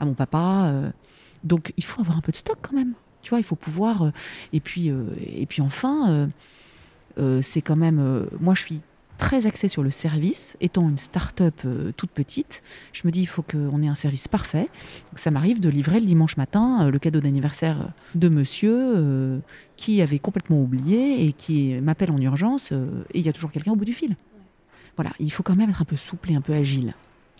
à 0.00 0.04
mon 0.04 0.12
papa. 0.12 0.70
donc 1.44 1.72
il 1.78 1.84
faut 1.84 2.00
avoir 2.02 2.18
un 2.18 2.20
peu 2.20 2.32
de 2.32 2.36
stock 2.36 2.58
quand 2.60 2.74
même. 2.76 2.92
Il 3.32 3.44
faut 3.44 3.56
pouvoir. 3.56 4.12
et 4.52 4.60
puis, 4.60 4.92
et 5.26 5.46
puis 5.46 5.62
enfin, 5.62 6.28
c'est 7.42 7.62
quand 7.62 7.76
même. 7.76 8.28
moi, 8.40 8.54
je 8.54 8.60
suis 8.60 8.80
très 9.16 9.46
axé 9.46 9.68
sur 9.68 9.82
le 9.82 9.90
service. 9.90 10.56
Étant 10.60 10.88
une 10.88 10.98
start-up 10.98 11.54
euh, 11.64 11.92
toute 11.96 12.10
petite, 12.10 12.62
je 12.92 13.02
me 13.04 13.10
dis 13.10 13.20
il 13.20 13.26
faut 13.26 13.42
qu'on 13.42 13.82
ait 13.82 13.88
un 13.88 13.94
service 13.94 14.28
parfait. 14.28 14.68
Donc 15.10 15.18
ça 15.18 15.30
m'arrive 15.30 15.60
de 15.60 15.68
livrer 15.68 16.00
le 16.00 16.06
dimanche 16.06 16.36
matin 16.36 16.86
euh, 16.86 16.90
le 16.90 16.98
cadeau 16.98 17.20
d'anniversaire 17.20 17.92
de 18.14 18.28
monsieur 18.28 18.76
euh, 18.96 19.38
qui 19.76 20.02
avait 20.02 20.18
complètement 20.18 20.60
oublié 20.60 21.26
et 21.26 21.32
qui 21.32 21.74
m'appelle 21.80 22.10
en 22.10 22.18
urgence 22.18 22.72
et 22.72 23.18
il 23.18 23.24
y 23.24 23.28
a 23.28 23.32
toujours 23.32 23.52
quelqu'un 23.52 23.72
au 23.72 23.76
bout 23.76 23.84
du 23.84 23.92
fil. 23.92 24.16
Voilà, 24.96 25.10
il 25.18 25.30
faut 25.30 25.42
quand 25.42 25.56
même 25.56 25.68
être 25.68 25.82
un 25.82 25.86
peu 25.86 25.96
souple 25.96 26.32
et 26.32 26.34
un 26.34 26.40
peu 26.40 26.54
agile. 26.54 26.94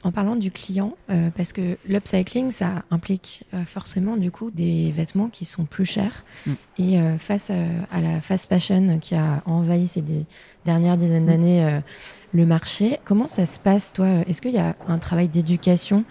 En 0.07 0.12
parlant 0.12 0.37
du 0.37 0.53
client, 0.53 0.97
parce 1.35 1.53
que 1.53 1.77
l'upcycling, 1.88 2.53
ça 2.53 2.85
implique 2.92 3.42
forcément 3.66 4.16
du 4.16 4.31
coup 4.31 4.53
des 4.53 4.92
vêtements 4.92 5.29
qui 5.29 5.45
sont 5.45 5.64
plus 5.64 5.85
chers. 5.85 6.25
Mm. 6.47 6.53
Et 6.79 6.99
face 7.19 7.51
à 7.51 8.01
la 8.01 8.21
fast 8.21 8.49
fashion 8.49 9.01
qui 9.01 9.16
a 9.16 9.42
envahi 9.47 9.88
ces, 9.88 10.03
dernière 10.66 10.99
dizaine 10.99 11.25
mm. 11.25 11.27
d'années 11.27 11.64
euh, 11.64 11.81
le 12.35 12.45
marché. 12.45 12.99
Comment 13.07 13.29
ça 13.29 13.47
se 13.47 13.59
passe, 13.59 13.95
toi? 13.95 14.09
Est-ce 14.27 14.42
qu'il 14.42 14.53
y 14.53 14.59
a 14.59 14.77
un 14.87 14.99
travail 14.99 15.29
d'éducation 15.29 16.05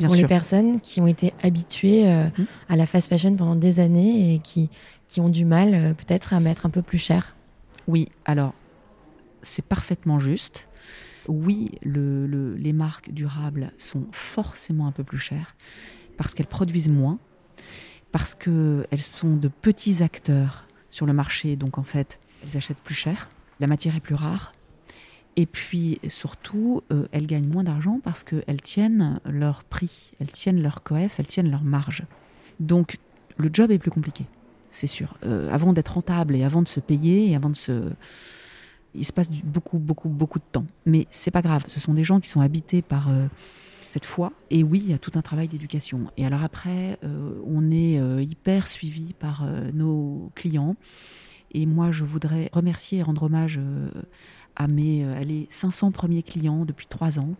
pour 0.00 0.14
les 0.14 0.26
personnes 0.26 0.80
qui 0.80 1.00
ont 1.00 1.08
été 1.08 1.32
habituées 1.42 2.06
euh, 2.06 2.26
mm. 2.26 2.44
à 2.68 2.76
la 2.76 2.86
fast 2.86 3.08
fashion 3.08 3.34
pendant 3.34 3.56
des 3.56 3.80
années 3.80 4.34
et 4.34 4.38
qui, 4.38 4.70
qui 5.08 5.20
ont 5.20 5.28
du 5.28 5.44
mal 5.44 5.74
euh, 5.74 5.94
peut-être 5.94 6.34
à 6.34 6.38
mettre 6.38 6.66
un 6.66 6.70
peu 6.70 6.82
plus 6.82 6.98
cher? 6.98 7.34
Oui, 7.88 8.08
alors 8.24 8.52
c'est 9.40 9.64
parfaitement 9.64 10.20
juste. 10.20 10.68
Oui, 11.28 11.72
le, 11.82 12.54
les 12.54 12.72
marques 12.72 13.12
durables 13.12 13.72
sont 13.78 14.06
forcément 14.12 14.86
un 14.86 14.92
peu 14.92 15.04
plus 15.04 15.18
chères 15.18 15.54
parce 16.16 16.34
qu'elles 16.34 16.46
produisent 16.46 16.90
moins, 16.90 17.18
parce 18.10 18.34
qu'elles 18.34 19.02
sont 19.02 19.36
de 19.36 19.48
petits 19.48 20.02
acteurs 20.02 20.66
sur 20.90 21.06
le 21.06 21.12
marché, 21.12 21.56
donc 21.56 21.78
en 21.78 21.82
fait, 21.82 22.20
elles 22.42 22.56
achètent 22.56 22.78
plus 22.78 22.94
cher 22.94 23.28
la 23.62 23.68
matière 23.68 23.96
est 23.96 24.00
plus 24.00 24.16
rare. 24.16 24.52
Et 25.36 25.46
puis 25.46 25.98
surtout, 26.08 26.82
euh, 26.92 27.06
elles 27.12 27.26
gagnent 27.26 27.48
moins 27.48 27.64
d'argent 27.64 28.00
parce 28.04 28.22
qu'elles 28.22 28.60
tiennent 28.60 29.20
leur 29.24 29.64
prix, 29.64 30.12
elles 30.20 30.30
tiennent 30.30 30.60
leur 30.60 30.82
coef, 30.82 31.18
elles 31.18 31.26
tiennent 31.26 31.50
leur 31.50 31.62
marge. 31.62 32.04
Donc 32.60 32.98
le 33.38 33.48
job 33.50 33.70
est 33.70 33.78
plus 33.78 33.90
compliqué, 33.90 34.26
c'est 34.70 34.86
sûr. 34.86 35.16
Euh, 35.24 35.50
avant 35.50 35.72
d'être 35.72 35.94
rentable 35.94 36.36
et 36.36 36.44
avant 36.44 36.60
de 36.60 36.68
se 36.68 36.80
payer 36.80 37.30
et 37.30 37.36
avant 37.36 37.48
de 37.48 37.56
se... 37.56 37.90
Il 38.94 39.04
se 39.04 39.12
passe 39.12 39.30
beaucoup, 39.30 39.78
beaucoup, 39.78 40.08
beaucoup 40.08 40.38
de 40.38 40.44
temps. 40.50 40.66
Mais 40.86 41.06
c'est 41.10 41.30
pas 41.30 41.42
grave, 41.42 41.64
ce 41.68 41.80
sont 41.80 41.94
des 41.94 42.04
gens 42.04 42.20
qui 42.20 42.28
sont 42.28 42.40
habités 42.40 42.82
par 42.82 43.08
euh, 43.08 43.26
cette 43.92 44.04
foi. 44.04 44.32
Et 44.50 44.62
oui, 44.62 44.82
il 44.84 44.90
y 44.90 44.94
a 44.94 44.98
tout 44.98 45.12
un 45.14 45.22
travail 45.22 45.48
d'éducation. 45.48 46.00
Et 46.16 46.26
alors 46.26 46.42
après, 46.42 46.98
on 47.46 47.70
est 47.70 48.00
hyper 48.24 48.66
suivi 48.66 49.12
par 49.12 49.44
nos 49.74 50.30
clients. 50.34 50.76
Et 51.54 51.66
moi, 51.66 51.92
je 51.92 52.04
voudrais 52.04 52.50
remercier 52.52 52.98
et 52.98 53.02
rendre 53.02 53.24
hommage 53.24 53.58
euh, 53.60 53.90
à 54.56 54.66
mes 54.66 55.04
euh, 55.04 55.20
allez, 55.20 55.46
500 55.50 55.92
premiers 55.92 56.22
clients 56.22 56.64
depuis 56.64 56.86
trois 56.86 57.18
ans. 57.18 57.34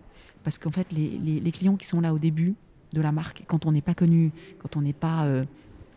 Parce 0.44 0.58
qu'en 0.58 0.70
fait, 0.70 0.86
les, 0.92 1.52
clients 1.52 1.76
qui 1.76 1.86
sont 1.86 2.00
là 2.00 2.12
au 2.12 2.18
début 2.18 2.54
de 2.92 3.00
la 3.00 3.12
marque, 3.12 3.44
quand 3.46 3.64
on 3.64 3.72
n'est 3.72 3.80
pas 3.80 3.94
connu, 3.94 4.32
quand 4.58 4.76
on 4.76 4.82
n'est 4.82 4.92
pas 4.92 5.24
euh, 5.24 5.44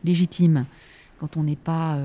légitime, 0.04 0.66
quand 1.18 1.38
on 1.38 1.44
n'est 1.44 1.56
pas. 1.56 1.98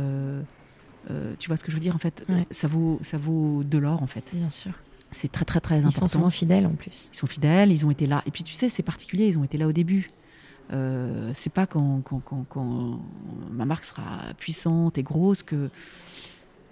Tu 1.38 1.48
vois 1.48 1.56
ce 1.56 1.64
que 1.64 1.70
je 1.70 1.76
veux 1.76 1.82
dire 1.82 1.94
En 1.94 1.98
fait, 1.98 2.24
ça, 2.50 2.68
vaut, 2.68 2.98
ça 3.02 3.18
vaut 3.18 3.64
de 3.64 3.78
l'or, 3.78 4.02
en 4.02 4.06
fait. 4.06 4.24
Bien 4.32 4.50
sûr. 4.50 4.72
C'est 5.10 5.30
très, 5.30 5.44
très, 5.44 5.60
très 5.60 5.76
important. 5.76 5.96
Ils 5.96 5.98
sont 5.98 6.08
souvent 6.08 6.30
fidèles, 6.30 6.66
en 6.66 6.74
plus. 6.74 7.10
Ils 7.12 7.16
sont 7.16 7.26
fidèles, 7.26 7.72
ils 7.72 7.84
ont 7.84 7.90
été 7.90 8.06
là. 8.06 8.22
Et 8.26 8.30
puis, 8.30 8.44
tu 8.44 8.54
sais, 8.54 8.68
c'est 8.68 8.82
particulier, 8.82 9.26
ils 9.26 9.38
ont 9.38 9.44
été 9.44 9.58
là 9.58 9.66
au 9.66 9.72
début. 9.72 10.10
Euh, 10.72 11.30
c'est 11.34 11.52
pas 11.52 11.66
quand, 11.66 12.00
quand, 12.02 13.00
ma 13.50 13.64
marque 13.64 13.84
sera 13.84 14.20
puissante 14.38 14.98
et 14.98 15.02
grosse 15.02 15.42
que, 15.42 15.68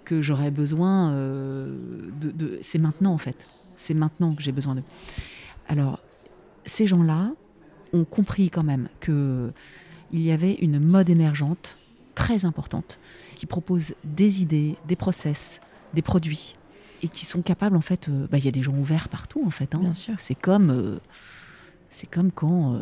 que 0.05 0.21
j'aurai 0.21 0.51
besoin 0.51 1.11
euh, 1.13 1.75
de. 2.21 2.59
c'est 2.61 2.79
maintenant 2.79 3.13
en 3.13 3.17
fait. 3.17 3.35
C'est 3.75 3.93
maintenant 3.93 4.35
que 4.35 4.41
j'ai 4.41 4.53
besoin 4.53 4.75
de. 4.75 4.83
Alors, 5.67 5.99
ces 6.65 6.87
gens-là 6.87 7.31
ont 7.91 8.05
compris 8.05 8.49
quand 8.49 8.63
même 8.63 8.87
que 8.99 9.51
il 10.11 10.21
y 10.21 10.31
avait 10.31 10.53
une 10.53 10.79
mode 10.79 11.09
émergente 11.09 11.77
très 12.19 12.43
importante 12.43 12.99
qui 13.35 13.45
propose 13.45 13.95
des 14.03 14.41
idées, 14.41 14.75
des 14.85 14.97
process, 14.97 15.61
des 15.93 16.01
produits 16.01 16.55
et 17.01 17.07
qui 17.07 17.25
sont 17.25 17.41
capables 17.41 17.77
en 17.77 17.81
fait. 17.81 18.09
Euh, 18.09 18.27
bah, 18.29 18.37
il 18.37 18.43
y 18.45 18.49
a 18.49 18.51
des 18.51 18.61
gens 18.61 18.73
ouverts 18.73 19.07
partout 19.07 19.41
en 19.45 19.51
fait. 19.51 19.73
Hein. 19.73 19.79
Bien 19.79 19.93
sûr. 19.93 20.15
C'est 20.17 20.35
comme 20.35 20.99
c'est 21.89 22.09
comme 22.09 22.31
quand 22.31 22.75
euh, 22.75 22.79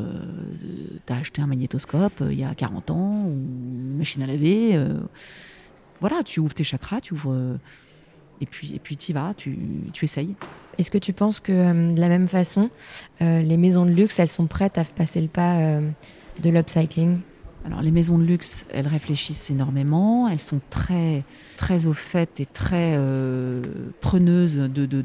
tu 1.05 1.13
as 1.13 1.17
acheté 1.17 1.41
un 1.41 1.47
magnétoscope 1.47 2.21
euh, 2.21 2.33
il 2.33 2.39
y 2.39 2.43
a 2.43 2.53
40 2.53 2.91
ans 2.91 3.25
ou 3.25 3.31
une 3.31 3.97
machine 3.97 4.21
à 4.21 4.27
laver. 4.27 4.75
Euh, 4.75 4.99
voilà, 6.01 6.23
tu 6.23 6.39
ouvres 6.39 6.53
tes 6.53 6.63
chakras, 6.63 7.01
tu 7.01 7.13
ouvres. 7.13 7.57
et 8.41 8.45
puis 8.45 8.75
et 8.75 8.79
puis 8.79 8.95
y 8.95 9.13
vas, 9.13 9.33
tu, 9.35 9.57
tu 9.93 10.05
essayes. 10.05 10.35
Est-ce 10.77 10.91
que 10.91 10.97
tu 10.99 11.13
penses 11.13 11.39
que 11.39 11.93
de 11.93 11.99
la 11.99 12.07
même 12.07 12.27
façon, 12.27 12.69
les 13.19 13.57
maisons 13.57 13.83
de 13.83 13.89
luxe, 13.89 14.19
elles 14.19 14.27
sont 14.27 14.45
prêtes 14.45 14.77
à 14.77 14.83
passer 14.83 15.19
le 15.21 15.27
pas 15.27 15.79
de 16.43 16.49
l'upcycling? 16.51 17.21
Alors 17.67 17.81
les 17.81 17.91
maisons 17.91 18.17
de 18.17 18.23
luxe, 18.23 18.65
elles 18.73 18.87
réfléchissent 18.87 19.51
énormément, 19.51 20.27
elles 20.27 20.39
sont 20.39 20.61
très 20.69 21.23
très 21.57 21.85
au 21.85 21.93
fait 21.93 22.39
et 22.39 22.45
très 22.45 22.99
preneuses 23.99 24.55
de, 24.55 24.85
de, 24.85 25.03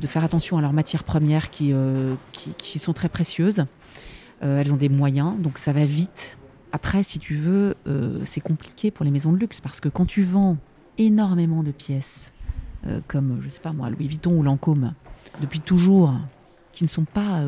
de 0.00 0.06
faire 0.06 0.24
attention 0.24 0.58
à 0.58 0.60
leurs 0.60 0.72
matières 0.72 1.04
premières 1.04 1.50
qui, 1.50 1.72
euh, 1.72 2.14
qui, 2.32 2.78
sont 2.78 2.92
très 2.92 3.08
précieuses. 3.08 3.64
Euh, 4.42 4.60
elles 4.60 4.72
ont 4.72 4.76
des 4.76 4.88
moyens, 4.88 5.34
donc 5.38 5.58
ça 5.58 5.72
va 5.72 5.84
vite. 5.84 6.36
Après, 6.72 7.02
si 7.02 7.18
tu 7.18 7.34
veux, 7.34 7.74
euh, 7.86 8.20
c'est 8.24 8.40
compliqué 8.40 8.90
pour 8.90 9.04
les 9.04 9.10
maisons 9.10 9.32
de 9.32 9.38
luxe 9.38 9.60
parce 9.60 9.80
que 9.80 9.88
quand 9.88 10.06
tu 10.06 10.22
vends 10.22 10.56
énormément 10.98 11.62
de 11.62 11.70
pièces, 11.70 12.32
comme, 13.08 13.40
je 13.42 13.50
sais 13.50 13.60
pas 13.60 13.72
moi, 13.72 13.90
Louis 13.90 14.08
Vuitton 14.08 14.32
ou 14.32 14.42
Lancôme, 14.42 14.94
depuis 15.42 15.60
toujours, 15.60 16.14
qui 16.72 16.82
ne 16.82 16.88
sont 16.88 17.04
pas 17.04 17.44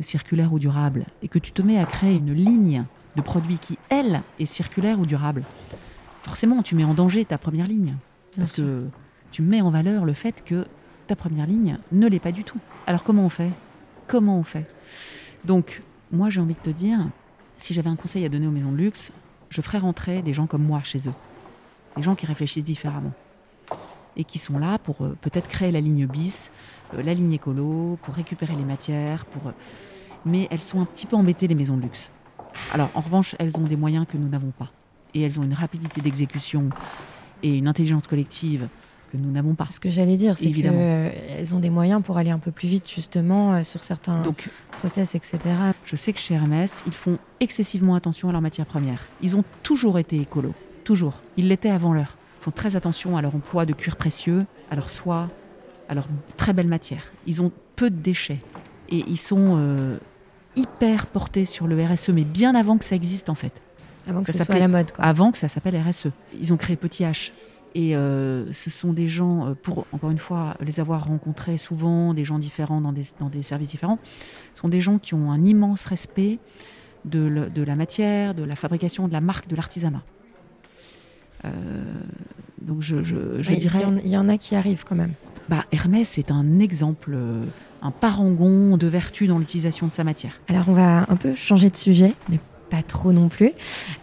circulaires 0.00 0.52
ou 0.52 0.60
durables, 0.60 1.06
et 1.22 1.28
que 1.28 1.40
tu 1.40 1.50
te 1.50 1.60
mets 1.60 1.78
à 1.78 1.86
créer 1.86 2.16
une 2.16 2.32
ligne 2.32 2.84
de 3.20 3.24
produits 3.24 3.58
qui, 3.58 3.78
elle, 3.90 4.22
est 4.38 4.46
circulaire 4.46 4.98
ou 4.98 5.06
durable, 5.06 5.42
forcément, 6.22 6.62
tu 6.62 6.74
mets 6.74 6.84
en 6.84 6.94
danger 6.94 7.24
ta 7.24 7.38
première 7.38 7.66
ligne. 7.66 7.96
Parce 8.36 8.52
que 8.52 8.86
tu 9.30 9.42
mets 9.42 9.60
en 9.60 9.70
valeur 9.70 10.04
le 10.04 10.12
fait 10.12 10.42
que 10.44 10.66
ta 11.06 11.16
première 11.16 11.46
ligne 11.46 11.78
ne 11.92 12.06
l'est 12.06 12.20
pas 12.20 12.32
du 12.32 12.44
tout. 12.44 12.58
Alors 12.86 13.04
comment 13.04 13.24
on 13.24 13.28
fait? 13.28 13.50
Comment 14.06 14.38
on 14.38 14.42
fait? 14.42 14.66
Donc, 15.44 15.82
moi 16.12 16.30
j'ai 16.30 16.40
envie 16.40 16.54
de 16.54 16.60
te 16.60 16.70
dire, 16.70 16.98
si 17.56 17.74
j'avais 17.74 17.90
un 17.90 17.96
conseil 17.96 18.24
à 18.24 18.28
donner 18.28 18.46
aux 18.46 18.52
maisons 18.52 18.72
de 18.72 18.76
luxe, 18.76 19.12
je 19.48 19.60
ferais 19.60 19.78
rentrer 19.78 20.22
des 20.22 20.32
gens 20.32 20.46
comme 20.46 20.62
moi 20.62 20.80
chez 20.82 21.00
eux. 21.08 21.14
Des 21.96 22.02
gens 22.02 22.14
qui 22.14 22.26
réfléchissent 22.26 22.64
différemment. 22.64 23.12
Et 24.16 24.24
qui 24.24 24.38
sont 24.38 24.58
là 24.58 24.78
pour 24.78 25.02
euh, 25.02 25.16
peut-être 25.20 25.48
créer 25.48 25.70
la 25.70 25.80
ligne 25.80 26.06
bis, 26.06 26.50
euh, 26.94 27.02
la 27.02 27.14
ligne 27.14 27.32
écolo, 27.32 27.98
pour 28.02 28.14
récupérer 28.14 28.54
les 28.54 28.64
matières, 28.64 29.24
pour... 29.24 29.48
Euh, 29.48 29.52
mais 30.24 30.48
elles 30.50 30.60
sont 30.60 30.80
un 30.80 30.84
petit 30.84 31.06
peu 31.06 31.16
embêtées, 31.16 31.48
les 31.48 31.54
maisons 31.54 31.76
de 31.76 31.82
luxe. 31.82 32.10
Alors, 32.72 32.90
en 32.94 33.00
revanche, 33.00 33.34
elles 33.38 33.58
ont 33.58 33.64
des 33.64 33.76
moyens 33.76 34.06
que 34.08 34.16
nous 34.16 34.28
n'avons 34.28 34.50
pas. 34.50 34.70
Et 35.14 35.22
elles 35.22 35.40
ont 35.40 35.42
une 35.42 35.54
rapidité 35.54 36.00
d'exécution 36.00 36.70
et 37.42 37.56
une 37.56 37.68
intelligence 37.68 38.06
collective 38.06 38.68
que 39.10 39.16
nous 39.16 39.30
n'avons 39.30 39.54
pas. 39.54 39.64
C'est 39.64 39.74
ce 39.74 39.80
que 39.80 39.90
j'allais 39.90 40.16
dire, 40.16 40.38
c'est 40.38 40.50
qu'elles 40.52 40.70
euh, 40.72 41.44
ont 41.52 41.58
des 41.58 41.70
moyens 41.70 42.02
pour 42.02 42.16
aller 42.16 42.30
un 42.30 42.38
peu 42.38 42.52
plus 42.52 42.68
vite 42.68 42.88
justement 42.88 43.54
euh, 43.54 43.64
sur 43.64 43.82
certains 43.82 44.22
Donc, 44.22 44.48
process, 44.72 45.14
etc. 45.14 45.38
Je 45.84 45.96
sais 45.96 46.12
que 46.12 46.20
chez 46.20 46.34
Hermès, 46.34 46.84
ils 46.86 46.92
font 46.92 47.18
excessivement 47.40 47.96
attention 47.96 48.28
à 48.28 48.32
leurs 48.32 48.40
matières 48.40 48.66
premières. 48.66 49.04
Ils 49.20 49.36
ont 49.36 49.44
toujours 49.62 49.98
été 49.98 50.16
écolos, 50.16 50.54
toujours. 50.84 51.20
Ils 51.36 51.48
l'étaient 51.48 51.70
avant 51.70 51.92
l'heure. 51.92 52.16
Ils 52.38 52.44
font 52.44 52.50
très 52.52 52.76
attention 52.76 53.16
à 53.16 53.22
leur 53.22 53.34
emploi 53.34 53.66
de 53.66 53.72
cuir 53.72 53.96
précieux, 53.96 54.46
à 54.70 54.76
leur 54.76 54.90
soie, 54.90 55.28
à 55.88 55.94
leur 55.94 56.06
très 56.36 56.52
belle 56.52 56.68
matière. 56.68 57.12
Ils 57.26 57.42
ont 57.42 57.50
peu 57.76 57.90
de 57.90 57.96
déchets 57.96 58.40
et 58.88 59.04
ils 59.06 59.18
sont 59.18 59.56
euh, 59.58 59.98
hyper 60.56 61.06
portés 61.06 61.44
sur 61.44 61.66
le 61.66 61.82
RSE, 61.84 62.10
mais 62.10 62.24
bien 62.24 62.54
avant 62.54 62.78
que 62.78 62.84
ça 62.84 62.96
existe 62.96 63.28
en 63.28 63.34
fait. 63.34 63.52
Avant 64.06 64.22
que 64.22 64.32
ça, 64.32 64.44
soit 64.44 64.54
à 64.54 64.58
la 64.58 64.68
mode. 64.68 64.92
Quoi. 64.92 65.04
Avant 65.04 65.30
que 65.30 65.38
ça 65.38 65.48
s'appelle 65.48 65.76
RSE. 65.76 66.08
Ils 66.40 66.52
ont 66.52 66.56
créé 66.56 66.76
Petit 66.76 67.04
H. 67.04 67.32
Et 67.74 67.94
euh, 67.94 68.52
ce 68.52 68.68
sont 68.68 68.92
des 68.92 69.06
gens, 69.06 69.46
euh, 69.46 69.54
pour 69.54 69.86
encore 69.92 70.10
une 70.10 70.18
fois 70.18 70.56
les 70.60 70.80
avoir 70.80 71.06
rencontrés 71.06 71.56
souvent, 71.56 72.14
des 72.14 72.24
gens 72.24 72.38
différents 72.38 72.80
dans 72.80 72.92
des, 72.92 73.04
dans 73.20 73.28
des 73.28 73.42
services 73.42 73.68
différents, 73.68 74.00
ce 74.54 74.62
sont 74.62 74.68
des 74.68 74.80
gens 74.80 74.98
qui 74.98 75.14
ont 75.14 75.30
un 75.30 75.44
immense 75.44 75.86
respect 75.86 76.40
de, 77.04 77.48
de 77.54 77.62
la 77.62 77.76
matière, 77.76 78.34
de 78.34 78.42
la 78.42 78.56
fabrication, 78.56 79.06
de 79.06 79.12
la 79.12 79.20
marque, 79.20 79.46
de 79.46 79.54
l'artisanat. 79.54 80.02
Euh, 81.44 81.48
donc 82.60 82.82
je, 82.82 83.02
je, 83.02 83.40
je 83.40 83.52
dirais... 83.52 83.84
Il 84.04 84.10
y 84.10 84.16
en 84.16 84.28
a 84.28 84.36
qui 84.36 84.54
arrivent 84.54 84.84
quand 84.84 84.96
même. 84.96 85.14
Bah, 85.48 85.64
Hermès 85.72 86.18
est 86.18 86.30
un 86.30 86.58
exemple, 86.60 87.16
un 87.82 87.90
parangon 87.90 88.76
de 88.76 88.86
vertu 88.86 89.26
dans 89.26 89.38
l'utilisation 89.38 89.86
de 89.86 89.92
sa 89.92 90.04
matière. 90.04 90.40
Alors 90.48 90.68
on 90.68 90.74
va 90.74 91.06
un 91.08 91.16
peu 91.16 91.34
changer 91.34 91.70
de 91.70 91.76
sujet, 91.76 92.14
mais 92.28 92.38
pas 92.70 92.82
trop 92.82 93.12
non 93.12 93.28
plus. 93.28 93.50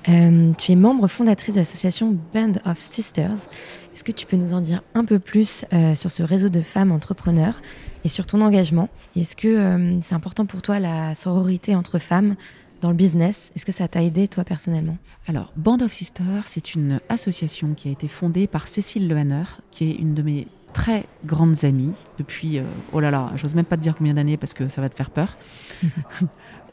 Euh, 0.10 0.52
tu 0.58 0.74
es 0.74 0.76
membre 0.76 1.08
fondatrice 1.08 1.56
de 1.56 1.62
l'association 1.62 2.18
Band 2.34 2.54
of 2.66 2.80
Sisters. 2.80 3.48
Est-ce 3.94 4.04
que 4.04 4.12
tu 4.12 4.26
peux 4.26 4.36
nous 4.36 4.54
en 4.54 4.62
dire 4.62 4.84
un 4.94 5.06
peu 5.06 5.20
plus 5.20 5.66
euh, 5.74 5.96
sur 5.96 6.12
ce 6.12 6.22
réseau 6.22 6.50
de 6.50 6.62
femmes 6.62 6.92
entrepreneurs 6.92 7.62
et 8.04 8.10
sur 8.10 8.26
ton 8.26 8.42
engagement? 8.42 8.90
Est-ce 9.16 9.36
que 9.36 9.48
euh, 9.48 10.02
c'est 10.02 10.16
important 10.16 10.46
pour 10.46 10.62
toi 10.62 10.80
la 10.80 11.16
sororité 11.16 11.76
entre 11.76 11.98
femmes 11.98 12.36
dans 12.82 12.90
le 12.90 12.96
business 12.96 13.52
Est-ce 13.56 13.66
que 13.66 13.72
ça 13.72 13.88
t'a 13.88 14.04
aidé 14.04 14.28
toi 14.28 14.44
personnellement? 14.44 14.98
Alors, 15.28 15.52
Band 15.56 15.80
of 15.82 15.92
Sisters, 15.92 16.44
c'est 16.46 16.76
une 16.76 17.00
association 17.10 17.74
qui 17.74 17.90
a 17.90 17.92
été 17.92 18.08
fondée 18.08 18.48
par 18.48 18.68
Cécile 18.68 19.08
Lehanner, 19.08 19.44
qui 19.72 19.90
est 19.90 19.96
une 19.96 20.14
de 20.14 20.22
mes 20.22 20.48
très 20.74 21.06
grandes 21.26 21.66
amies 21.66 21.94
depuis, 22.20 22.62
oh 22.94 23.00
là 23.00 23.10
là, 23.10 23.32
j'ose 23.36 23.56
même 23.56 23.66
pas 23.66 23.78
te 23.78 23.82
dire 23.82 23.96
combien 23.96 24.14
d'années 24.14 24.38
parce 24.38 24.54
que 24.54 24.68
ça 24.68 24.82
va 24.82 24.90
te 24.90 24.96
faire 24.96 25.10
peur. 25.10 25.38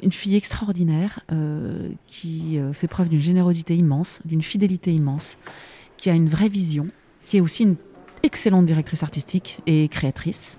une 0.04 0.12
fille 0.12 0.36
extraordinaire 0.36 1.20
euh, 1.32 1.90
qui 2.06 2.58
euh, 2.58 2.72
fait 2.72 2.88
preuve 2.88 3.08
d'une 3.08 3.20
générosité 3.20 3.74
immense, 3.74 4.20
d'une 4.24 4.42
fidélité 4.42 4.92
immense, 4.92 5.38
qui 5.96 6.10
a 6.10 6.12
une 6.12 6.28
vraie 6.28 6.48
vision, 6.48 6.88
qui 7.26 7.38
est 7.38 7.40
aussi 7.40 7.62
une 7.62 7.76
excellente 8.22 8.66
directrice 8.66 9.02
artistique 9.02 9.60
et 9.66 9.88
créatrice, 9.88 10.58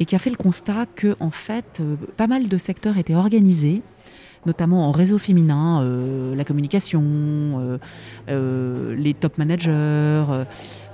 et 0.00 0.04
qui 0.04 0.14
a 0.14 0.18
fait 0.18 0.30
le 0.30 0.36
constat 0.36 0.86
que 0.86 1.16
en 1.20 1.30
fait, 1.30 1.78
euh, 1.80 1.96
pas 2.16 2.26
mal 2.28 2.48
de 2.48 2.56
secteurs 2.58 2.98
étaient 2.98 3.14
organisés, 3.14 3.82
notamment 4.46 4.88
en 4.88 4.92
réseau 4.92 5.18
féminin, 5.18 5.82
la 6.34 6.44
communication, 6.44 7.78
les 8.28 9.14
top 9.14 9.38
managers, 9.38 10.24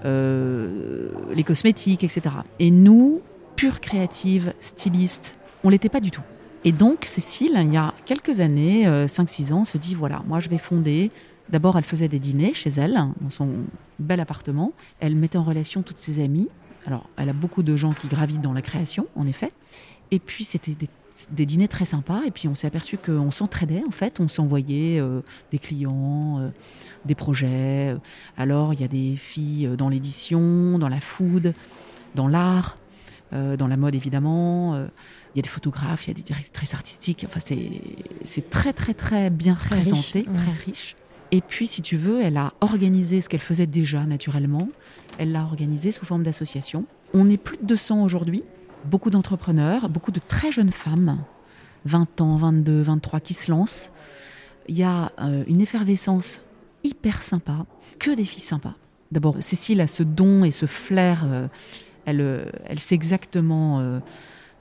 les 0.05 1.45
cosmétiques, 1.45 2.05
etc. 2.05 2.23
Et 2.59 2.71
nous, 2.71 3.23
pure 3.57 3.81
créative, 3.81 4.53
styliste, 4.61 5.37
on 5.63 5.71
l'était 5.71 5.89
pas 5.89 6.01
du 6.01 6.11
tout. 6.11 6.23
Et 6.65 6.73
donc, 6.73 7.05
Cécile, 7.05 7.59
il 7.63 7.73
y 7.73 7.77
a 7.77 7.93
quelques 8.07 8.41
années, 8.41 8.87
5-6 8.87 9.53
euh, 9.53 9.55
ans, 9.55 9.65
se 9.65 9.77
dit 9.77 9.95
voilà, 9.95 10.23
moi 10.27 10.41
je 10.41 10.49
vais 10.49 10.59
fonder. 10.59 11.11
D'abord, 11.51 11.77
elle 11.77 11.85
faisait 11.85 12.09
des 12.09 12.19
dîners 12.19 12.55
chez 12.55 12.71
elle, 12.71 12.95
dans 13.21 13.29
son 13.29 13.49
bel 13.99 14.19
appartement. 14.21 14.73
Elle 14.99 15.15
mettait 15.15 15.37
en 15.37 15.43
relation 15.43 15.83
toutes 15.83 15.99
ses 15.99 16.25
amies. 16.25 16.49
Alors, 16.87 17.09
elle 17.19 17.29
a 17.29 17.35
beaucoup 17.35 17.63
de 17.63 17.77
gens 17.77 17.93
qui 17.93 18.09
gravitent 18.09 18.41
dans 18.41 18.55
la 18.55 18.63
création, 18.63 19.07
en 19.15 19.27
effet. 19.27 19.53
Et 20.11 20.19
puis, 20.19 20.45
c'était 20.45 20.73
des, 20.73 20.89
dîners 21.31 21.69
très 21.69 21.85
sympas. 21.85 22.23
Et 22.27 22.31
puis, 22.31 22.49
on 22.49 22.55
s'est 22.55 22.67
aperçu 22.67 22.99
qu'on 22.99 23.31
s'entraidait, 23.31 23.83
en 23.87 23.91
fait. 23.91 24.21
On 24.21 24.29
s'envoyait 24.29 25.01
euh, 25.01 25.21
des 25.51 25.59
clients, 25.59 26.39
euh, 26.41 26.49
des 27.05 27.15
projets. 27.15 27.97
Alors, 28.37 28.75
il 28.75 28.81
y 28.81 28.85
a 28.85 28.89
des 28.89 29.17
filles 29.17 29.71
dans 29.77 29.89
l'édition, 29.89 30.79
dans 30.79 30.89
la 30.89 31.01
food, 31.01 31.55
dans 32.15 32.29
l'art, 32.29 32.79
dans 33.33 33.67
la 33.67 33.77
mode, 33.77 33.97
évidemment 33.97 34.87
il 35.35 35.39
y 35.39 35.41
a 35.41 35.43
des 35.43 35.49
photographes, 35.49 36.07
il 36.07 36.09
y 36.09 36.11
a 36.13 36.15
des 36.15 36.23
directrices 36.23 36.75
artistiques. 36.75 37.27
Enfin, 37.29 37.41
c'est 37.41 38.51
très, 38.51 38.73
très, 38.73 38.95
très 38.95 39.31
bien 39.31 39.55
présenté, 39.55 40.23
très 40.23 40.53
riche. 40.53 40.95
Et 41.33 41.41
puis, 41.41 41.67
si 41.67 41.83
tu 41.83 41.97
veux, 41.97 42.23
elle 42.23 42.37
a 42.37 42.53
organisé 42.61 43.21
ce 43.21 43.29
qu'elle 43.29 43.41
faisait 43.41 43.67
déjà 43.67 44.07
naturellement. 44.07 44.69
Elle 45.19 45.33
l'a 45.33 45.43
organisé 45.43 45.91
sous 45.91 46.05
forme 46.05 46.23
d'association. 46.23 46.85
On 47.13 47.29
est 47.29 47.37
plus 47.37 47.57
de 47.57 47.65
200 47.67 48.05
aujourd'hui. 48.05 48.45
Beaucoup 48.85 49.11
d'entrepreneurs, 49.11 49.89
beaucoup 49.89 50.11
de 50.11 50.21
très 50.21 50.53
jeunes 50.53 50.73
femmes, 50.73 51.19
20 51.85 52.21
ans, 52.21 52.37
22, 52.37 52.83
23, 52.83 53.21
qui 53.21 53.35
se 53.35 53.51
lancent. 53.51 53.91
Il 54.69 54.77
y 54.77 54.83
a 54.83 55.13
euh, 55.21 55.45
une 55.47 55.61
effervescence 55.61 56.45
hyper 56.83 57.23
sympa, 57.23 57.67
que 57.99 58.11
des 58.11 58.25
filles 58.25 58.43
sympas. 58.43 58.75
D'abord, 59.13 59.37
Cécile 59.41 59.81
a 59.81 59.87
ce 59.87 60.03
don 60.03 60.45
et 60.45 60.51
ce 60.51 60.67
flair. 60.67 61.25
Euh, 61.27 61.49
elle, 62.07 62.21
euh, 62.21 62.45
elle 62.67 62.81
sait 62.81 62.95
exactement 62.95 64.01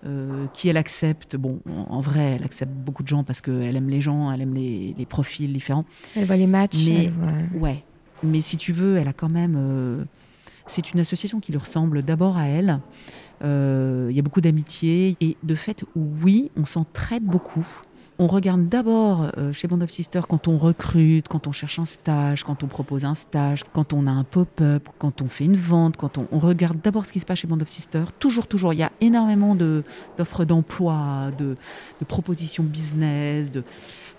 euh, 0.06 0.48
qui 0.54 0.68
elle 0.68 0.76
accepte. 0.76 1.38
Bon, 1.38 1.62
en 1.66 2.02
vrai, 2.02 2.36
elle 2.38 2.44
accepte 2.44 2.74
beaucoup 2.74 3.04
de 3.04 3.08
gens 3.08 3.24
parce 3.24 3.40
qu'elle 3.40 3.78
aime 3.78 3.88
les 3.88 4.02
gens, 4.02 4.34
elle 4.34 4.42
aime 4.42 4.54
les, 4.54 5.06
profils 5.08 5.52
différents. 5.54 5.86
Elle 6.14 6.26
voit 6.26 6.36
les 6.36 6.48
matchs. 6.48 6.84
Mais, 6.86 7.10
ouais. 7.54 7.86
Mais 8.22 8.42
si 8.42 8.58
tu 8.58 8.74
veux, 8.74 8.98
elle 8.98 9.08
a 9.08 9.14
quand 9.14 9.30
même. 9.30 9.56
Euh, 9.58 10.04
c'est 10.68 10.92
une 10.92 11.00
association 11.00 11.40
qui 11.40 11.54
lui 11.54 11.60
ressemble 11.60 12.04
d'abord 12.04 12.36
à 12.36 12.48
elle. 12.48 12.82
Euh, 13.44 14.08
il 14.10 14.16
y 14.16 14.20
a 14.20 14.22
beaucoup 14.22 14.42
d'amitié 14.42 15.18
et 15.22 15.38
de 15.44 15.56
fait, 15.56 15.84
oui, 15.96 16.52
on 16.56 16.66
s'entraide 16.66 17.24
beaucoup 17.24 17.68
on 18.20 18.28
regarde 18.28 18.70
d'abord 18.70 19.32
euh, 19.38 19.52
chez 19.54 19.68
Band 19.68 19.82
of 19.82 19.90
Sisters 19.90 20.28
quand 20.28 20.48
on 20.48 20.58
recrute, 20.58 21.28
quand 21.28 21.48
on 21.48 21.52
cherche 21.52 21.80
un 21.80 21.86
stage, 21.86 22.44
quand 22.44 22.64
on 22.64 22.68
propose 22.68 23.06
un 23.06 23.16
stage, 23.16 23.64
quand 23.74 23.94
on 23.94 24.08
a 24.08 24.12
un 24.12 24.24
pop-up, 24.24 24.88
quand 25.00 25.22
on 25.22 25.28
fait 25.28 25.46
une 25.46 25.56
vente, 25.56 25.98
quand 25.98 26.18
on, 26.18 26.40
regarde 26.40 26.80
d'abord 26.82 27.06
ce 27.06 27.12
qui 27.12 27.20
se 27.20 27.26
passe 27.26 27.40
chez 27.40 27.48
Band 27.48 27.60
of 27.60 27.68
Sisters. 27.68 28.12
Toujours, 28.14 28.48
toujours, 28.48 28.74
il 28.74 28.80
y 28.80 28.84
a 28.84 28.92
énormément 29.02 29.56
d'offres 29.56 30.46
d'emploi, 30.46 31.32
de, 31.38 31.56
de, 32.00 32.06
propositions 32.06 32.64
business, 32.64 33.52
de, 33.52 33.64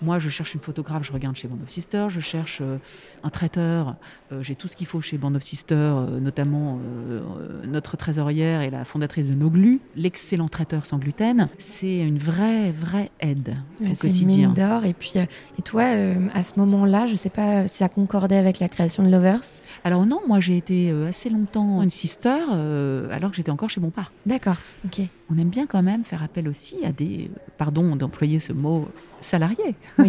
moi, 0.01 0.19
je 0.19 0.29
cherche 0.29 0.53
une 0.53 0.59
photographe, 0.59 1.03
je 1.03 1.11
regarde 1.11 1.35
chez 1.35 1.47
Band 1.47 1.57
of 1.63 1.69
Sisters, 1.69 2.09
je 2.09 2.19
cherche 2.19 2.59
euh, 2.61 2.77
un 3.23 3.29
traiteur, 3.29 3.95
euh, 4.31 4.41
j'ai 4.43 4.55
tout 4.55 4.67
ce 4.67 4.75
qu'il 4.75 4.87
faut 4.87 5.01
chez 5.01 5.17
Band 5.17 5.33
of 5.35 5.43
Sisters, 5.43 5.97
euh, 5.97 6.19
notamment 6.19 6.79
notre 7.67 7.97
trésorière 7.97 8.61
et 8.61 8.69
la 8.69 8.85
fondatrice 8.85 9.29
de 9.29 9.35
Noglu, 9.35 9.79
l'excellent 9.95 10.49
traiteur 10.49 10.85
sans 10.85 10.97
gluten. 10.97 11.47
C'est 11.57 11.99
une 11.99 12.17
vraie, 12.17 12.71
vraie 12.71 13.11
aide 13.19 13.55
au 13.81 13.93
quotidien. 13.93 14.49
Une 14.49 14.53
d'or. 14.53 14.85
Et 14.85 14.93
puis, 14.93 15.13
et 15.17 15.61
toi, 15.61 15.83
à 16.33 16.43
ce 16.43 16.59
moment-là, 16.59 17.05
je 17.07 17.13
ne 17.13 17.17
sais 17.17 17.29
pas 17.29 17.67
si 17.67 17.77
ça 17.77 17.89
concordait 17.89 18.37
avec 18.37 18.59
la 18.59 18.69
création 18.69 19.03
de 19.03 19.09
Lovers? 19.09 19.61
Alors 19.83 20.05
non, 20.05 20.21
moi 20.27 20.39
j'ai 20.39 20.57
été 20.57 20.91
assez 21.07 21.29
longtemps 21.29 21.81
une 21.81 21.89
sister, 21.89 22.37
alors 23.11 23.31
que 23.31 23.37
j'étais 23.37 23.51
encore 23.51 23.69
chez 23.69 23.81
mon 23.81 23.89
père. 23.89 24.11
D'accord, 24.25 24.57
ok. 24.85 25.01
On 25.29 25.37
aime 25.39 25.49
bien 25.49 25.65
quand 25.65 25.81
même 25.81 26.03
faire 26.03 26.21
appel 26.21 26.47
aussi 26.47 26.75
à 26.85 26.91
des, 26.91 27.31
pardon 27.57 27.95
d'employer 27.95 28.37
ce 28.37 28.53
mot, 28.53 28.87
salariés. 29.21 29.75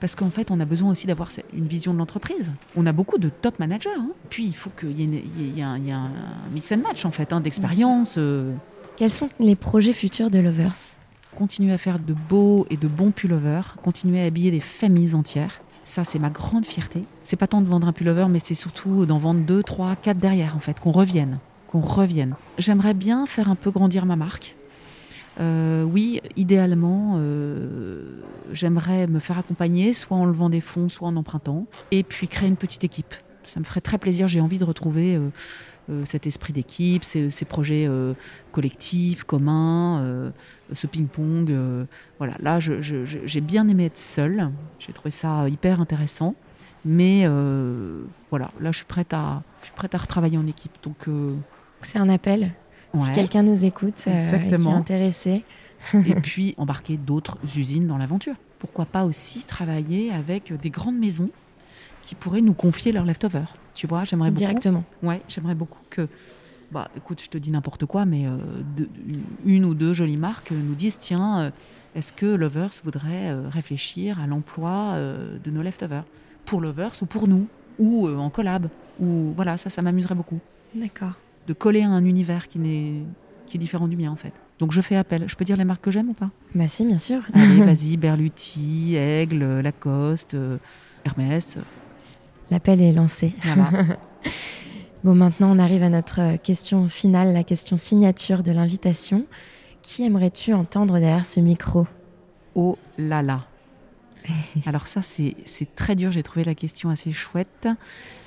Parce 0.00 0.14
qu'en 0.14 0.28
fait, 0.28 0.50
on 0.50 0.60
a 0.60 0.66
besoin 0.66 0.90
aussi 0.90 1.06
d'avoir 1.06 1.30
une 1.54 1.66
vision 1.66 1.94
de 1.94 1.98
l'entreprise. 1.98 2.50
On 2.76 2.84
a 2.84 2.92
beaucoup 2.92 3.16
de 3.16 3.30
top 3.30 3.58
managers. 3.58 3.88
Hein. 3.96 4.10
Puis, 4.28 4.44
il 4.44 4.54
faut 4.54 4.70
qu'il 4.70 5.00
y, 5.00 5.60
ait 5.60 5.62
un 5.62 6.10
mix 6.52 6.70
and 6.72 6.78
match, 6.78 7.06
en 7.06 7.10
fait, 7.10 7.32
hein, 7.32 7.40
d'expérience. 7.40 8.16
Euh. 8.18 8.52
Quels 8.96 9.10
sont 9.10 9.30
les 9.40 9.56
projets 9.56 9.94
futurs 9.94 10.30
de 10.30 10.38
Lovers? 10.38 10.96
Continuer 11.34 11.72
à 11.72 11.78
faire 11.78 11.98
de 11.98 12.14
beaux 12.28 12.66
et 12.68 12.76
de 12.76 12.88
bons 12.88 13.12
pullovers, 13.12 13.76
continuer 13.82 14.20
à 14.20 14.24
habiller 14.24 14.50
des 14.50 14.60
familles 14.60 15.14
entières. 15.14 15.62
Ça, 15.84 16.04
c'est 16.04 16.18
ma 16.18 16.28
grande 16.28 16.66
fierté. 16.66 17.04
C'est 17.22 17.36
pas 17.36 17.46
tant 17.46 17.62
de 17.62 17.66
vendre 17.66 17.86
un 17.86 17.92
pullover, 17.92 18.26
mais 18.28 18.40
c'est 18.44 18.54
surtout 18.54 19.06
d'en 19.06 19.16
vendre 19.16 19.40
deux, 19.40 19.62
trois, 19.62 19.96
quatre 19.96 20.18
derrière, 20.18 20.54
en 20.54 20.60
fait, 20.60 20.80
qu'on 20.80 20.90
revienne. 20.90 21.38
Qu'on 21.68 21.80
revienne. 21.80 22.34
J'aimerais 22.58 22.94
bien 22.94 23.26
faire 23.26 23.48
un 23.48 23.54
peu 23.54 23.70
grandir 23.70 24.06
ma 24.06 24.16
marque. 24.16 24.56
Euh, 25.40 25.84
oui, 25.84 26.20
idéalement, 26.36 27.14
euh, 27.16 28.20
j'aimerais 28.52 29.06
me 29.06 29.18
faire 29.18 29.38
accompagner, 29.38 29.92
soit 29.92 30.16
en 30.16 30.24
levant 30.24 30.50
des 30.50 30.60
fonds, 30.60 30.88
soit 30.88 31.06
en 31.08 31.16
empruntant, 31.16 31.66
et 31.90 32.02
puis 32.02 32.26
créer 32.26 32.48
une 32.48 32.56
petite 32.56 32.84
équipe. 32.84 33.14
Ça 33.44 33.60
me 33.60 33.64
ferait 33.64 33.80
très 33.80 33.98
plaisir. 33.98 34.28
J'ai 34.28 34.40
envie 34.40 34.58
de 34.58 34.64
retrouver 34.64 35.16
euh, 35.90 36.04
cet 36.04 36.26
esprit 36.26 36.52
d'équipe, 36.52 37.04
ces, 37.04 37.30
projets 37.46 37.88
collectifs, 38.52 39.24
communs, 39.24 40.32
ce 40.72 40.86
ping-pong. 40.86 41.50
voilà, 42.18 42.34
là, 42.40 42.58
j'ai 42.60 43.40
bien 43.40 43.68
aimé 43.68 43.86
être 43.86 43.98
seule. 43.98 44.50
J'ai 44.78 44.92
trouvé 44.92 45.10
ça 45.10 45.48
hyper 45.48 45.80
intéressant. 45.80 46.34
Mais 46.84 47.26
voilà, 48.28 48.50
là, 48.60 48.70
je 48.70 48.76
suis 48.76 48.86
prête 48.86 49.14
à, 49.14 49.42
je 49.62 49.66
suis 49.66 49.74
prête 49.74 49.94
à 49.94 49.98
retravailler 49.98 50.36
en 50.36 50.46
équipe. 50.46 50.72
Donc, 50.82 51.06
c'est 51.82 51.98
un 51.98 52.08
appel 52.08 52.52
si 52.94 53.12
quelqu'un 53.12 53.42
nous 53.42 53.64
écoute 53.64 54.04
euh, 54.06 54.38
qui 54.38 54.54
est 54.54 54.66
intéressé. 54.66 55.44
et 55.94 56.14
puis 56.16 56.54
embarquer 56.58 56.96
d'autres 56.96 57.38
usines 57.56 57.86
dans 57.86 57.98
l'aventure. 57.98 58.34
Pourquoi 58.58 58.84
pas 58.84 59.04
aussi 59.04 59.44
travailler 59.44 60.10
avec 60.12 60.52
des 60.60 60.70
grandes 60.70 60.98
maisons 60.98 61.30
qui 62.02 62.14
pourraient 62.14 62.40
nous 62.40 62.54
confier 62.54 62.90
leurs 62.90 63.04
leftovers. 63.04 63.54
Tu 63.74 63.86
vois, 63.86 64.04
j'aimerais 64.04 64.30
beaucoup. 64.30 64.38
Directement. 64.38 64.84
Ouais, 65.02 65.22
j'aimerais 65.28 65.54
beaucoup 65.54 65.82
que. 65.90 66.08
Bah, 66.72 66.88
écoute, 66.96 67.22
je 67.22 67.28
te 67.28 67.38
dis 67.38 67.50
n'importe 67.50 67.86
quoi, 67.86 68.04
mais 68.04 68.26
euh, 68.26 68.36
une 69.46 69.64
ou 69.64 69.74
deux 69.74 69.94
jolies 69.94 70.16
marques 70.16 70.50
nous 70.50 70.74
disent 70.74 70.98
tiens, 70.98 71.40
euh, 71.40 71.50
est-ce 71.94 72.12
que 72.12 72.26
Lovers 72.26 72.70
voudrait 72.84 73.32
réfléchir 73.48 74.20
à 74.20 74.26
l'emploi 74.26 74.96
de 74.98 75.50
nos 75.50 75.62
leftovers? 75.62 76.04
Pour 76.44 76.60
Lovers 76.60 76.92
ou 77.02 77.06
pour 77.06 77.28
nous? 77.28 77.46
Ou 77.78 78.08
en 78.08 78.30
collab? 78.30 78.68
Ou 79.00 79.32
voilà, 79.34 79.56
ça, 79.56 79.70
ça 79.70 79.80
m'amuserait 79.80 80.14
beaucoup. 80.14 80.40
D'accord 80.74 81.12
de 81.48 81.54
coller 81.54 81.82
à 81.82 81.88
un 81.88 82.04
univers 82.04 82.46
qui, 82.46 82.58
est, 82.58 83.02
qui 83.46 83.56
est 83.56 83.60
différent 83.60 83.88
du 83.88 83.96
mien 83.96 84.10
en 84.10 84.16
fait. 84.16 84.32
Donc 84.58 84.72
je 84.72 84.80
fais 84.80 84.96
appel. 84.96 85.24
Je 85.26 85.34
peux 85.34 85.44
dire 85.44 85.56
les 85.56 85.64
marques 85.64 85.82
que 85.82 85.90
j'aime 85.90 86.10
ou 86.10 86.14
pas? 86.14 86.30
Bah 86.54 86.68
si, 86.68 86.84
bien 86.84 86.98
sûr. 86.98 87.22
Allez, 87.32 87.62
vas-y, 87.64 87.96
Berluti, 87.96 88.94
Aigle, 88.96 89.60
Lacoste, 89.60 90.34
euh, 90.34 90.58
Hermès. 91.04 91.58
L'appel 92.50 92.80
est 92.80 92.92
lancé. 92.92 93.32
Voilà. 93.42 93.70
bon, 95.04 95.14
maintenant 95.14 95.54
on 95.54 95.58
arrive 95.58 95.82
à 95.82 95.88
notre 95.88 96.36
question 96.36 96.88
finale, 96.88 97.32
la 97.32 97.44
question 97.44 97.76
signature 97.76 98.42
de 98.42 98.52
l'invitation. 98.52 99.26
Qui 99.80 100.04
aimerais-tu 100.04 100.52
entendre 100.52 100.98
derrière 100.98 101.24
ce 101.24 101.40
micro? 101.40 101.86
Oh 102.54 102.76
là 102.98 103.22
là 103.22 103.46
Alors 104.66 104.86
ça, 104.86 105.00
c'est 105.00 105.34
très 105.76 105.96
dur. 105.96 106.12
J'ai 106.12 106.22
trouvé 106.22 106.44
la 106.44 106.54
question 106.54 106.90
assez 106.90 107.12
chouette. 107.12 107.68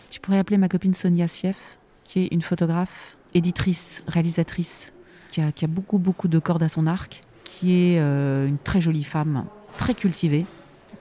Tu 0.10 0.20
pourrais 0.20 0.40
appeler 0.40 0.58
ma 0.58 0.70
copine 0.70 0.94
Sonia 0.96 1.28
Sief 1.28 1.78
qui 2.12 2.20
est 2.20 2.28
une 2.34 2.42
photographe, 2.42 3.16
éditrice, 3.34 4.04
réalisatrice, 4.06 4.92
qui 5.30 5.40
a, 5.40 5.68
beaucoup, 5.70 5.98
beaucoup 5.98 6.28
de 6.28 6.40
cordes 6.40 6.62
à 6.62 6.68
son 6.68 6.86
arc, 6.86 7.22
qui 7.46 7.72
est 7.72 8.00
euh, 8.02 8.50
une 8.50 8.58
très 8.58 8.82
jolie 8.82 9.06
femme, 9.06 9.46
très 9.78 9.94
cultivée, 9.94 10.46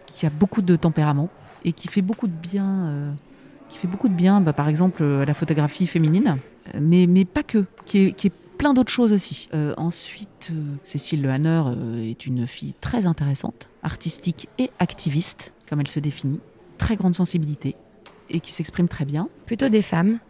qui 0.06 0.24
a 0.24 0.30
beaucoup 0.30 0.62
de 0.62 0.76
tempérament 0.76 1.28
et 1.64 1.72
qui 1.72 1.88
fait 1.88 2.00
beaucoup 2.00 2.28
de 2.28 2.32
bien. 2.32 3.12
qui 3.68 3.78
fait 3.78 3.88
beaucoup 3.88 4.08
de 4.08 4.14
bien, 4.14 4.40
bah, 4.40 4.52
par 4.52 4.68
exemple, 4.68 5.02
à 5.02 5.24
la 5.24 5.34
photographie 5.34 5.88
féminine, 5.88 6.38
mais, 6.78 7.08
mais 7.08 7.24
pas 7.24 7.42
que, 7.42 7.64
qui 7.86 7.98
est, 7.98 8.32
plein 8.56 8.72
d'autres 8.72 8.92
choses 8.92 9.12
aussi. 9.12 9.48
ensuite, 9.78 10.52
Cécile 10.84 11.22
Le 11.22 11.30
Hanner 11.30 11.62
est 12.04 12.24
une 12.24 12.46
fille 12.46 12.74
très 12.80 13.06
intéressante, 13.06 13.68
artistique 13.82 14.48
et 14.58 14.70
activiste, 14.78 15.52
comme 15.68 15.80
elle 15.80 15.88
se 15.88 15.98
définit, 15.98 16.38
très 16.78 16.94
grande 16.94 17.16
sensibilité 17.16 17.74
et 18.28 18.38
qui 18.38 18.52
s'exprime 18.52 18.86
très 18.86 19.04
bien. 19.04 19.28
Plutôt 19.46 19.68
des 19.68 19.82
femmes 19.82 20.20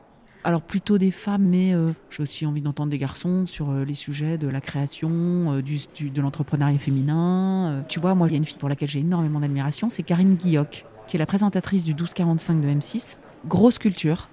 alors 0.43 0.63
plutôt 0.63 0.97
des 0.97 1.11
femmes, 1.11 1.45
mais 1.45 1.75
euh, 1.75 1.93
j'ai 2.11 2.23
aussi 2.23 2.47
envie 2.47 2.63
d'entendre 2.63 2.91
des 2.91 2.99
garçons 2.99 3.45
sur 3.45 3.71
euh, 3.71 3.85
les 3.85 3.95
sujets 3.95 4.39
de 4.39 4.49
la 4.49 4.61
création, 4.61 5.11
euh, 5.13 5.63
du, 5.63 5.79
de 6.11 6.23
l'entrepreneuriat 6.23 6.79
féminin. 6.79 7.85
Tu 7.89 8.01
vois, 8.01 8.15
moi, 8.15 8.27
il 8.29 8.33
y 8.33 8.35
a 8.35 8.39
une 8.39 8.45
fille 8.45 8.59
pour 8.59 8.69
laquelle 8.69 8.89
j'ai 8.89 9.01
énormément 9.01 9.41
d'admiration, 9.41 9.91
c'est 9.91 10.03
Karine 10.03 10.37
Guilloc, 10.37 10.87
qui 11.07 11.17
est 11.17 11.19
la 11.19 11.27
présentatrice 11.27 11.85
du 11.85 11.93
1245 11.93 12.61
de 12.61 12.69
M6. 12.69 13.17
Grosse 13.47 13.79
culture, 13.79 14.29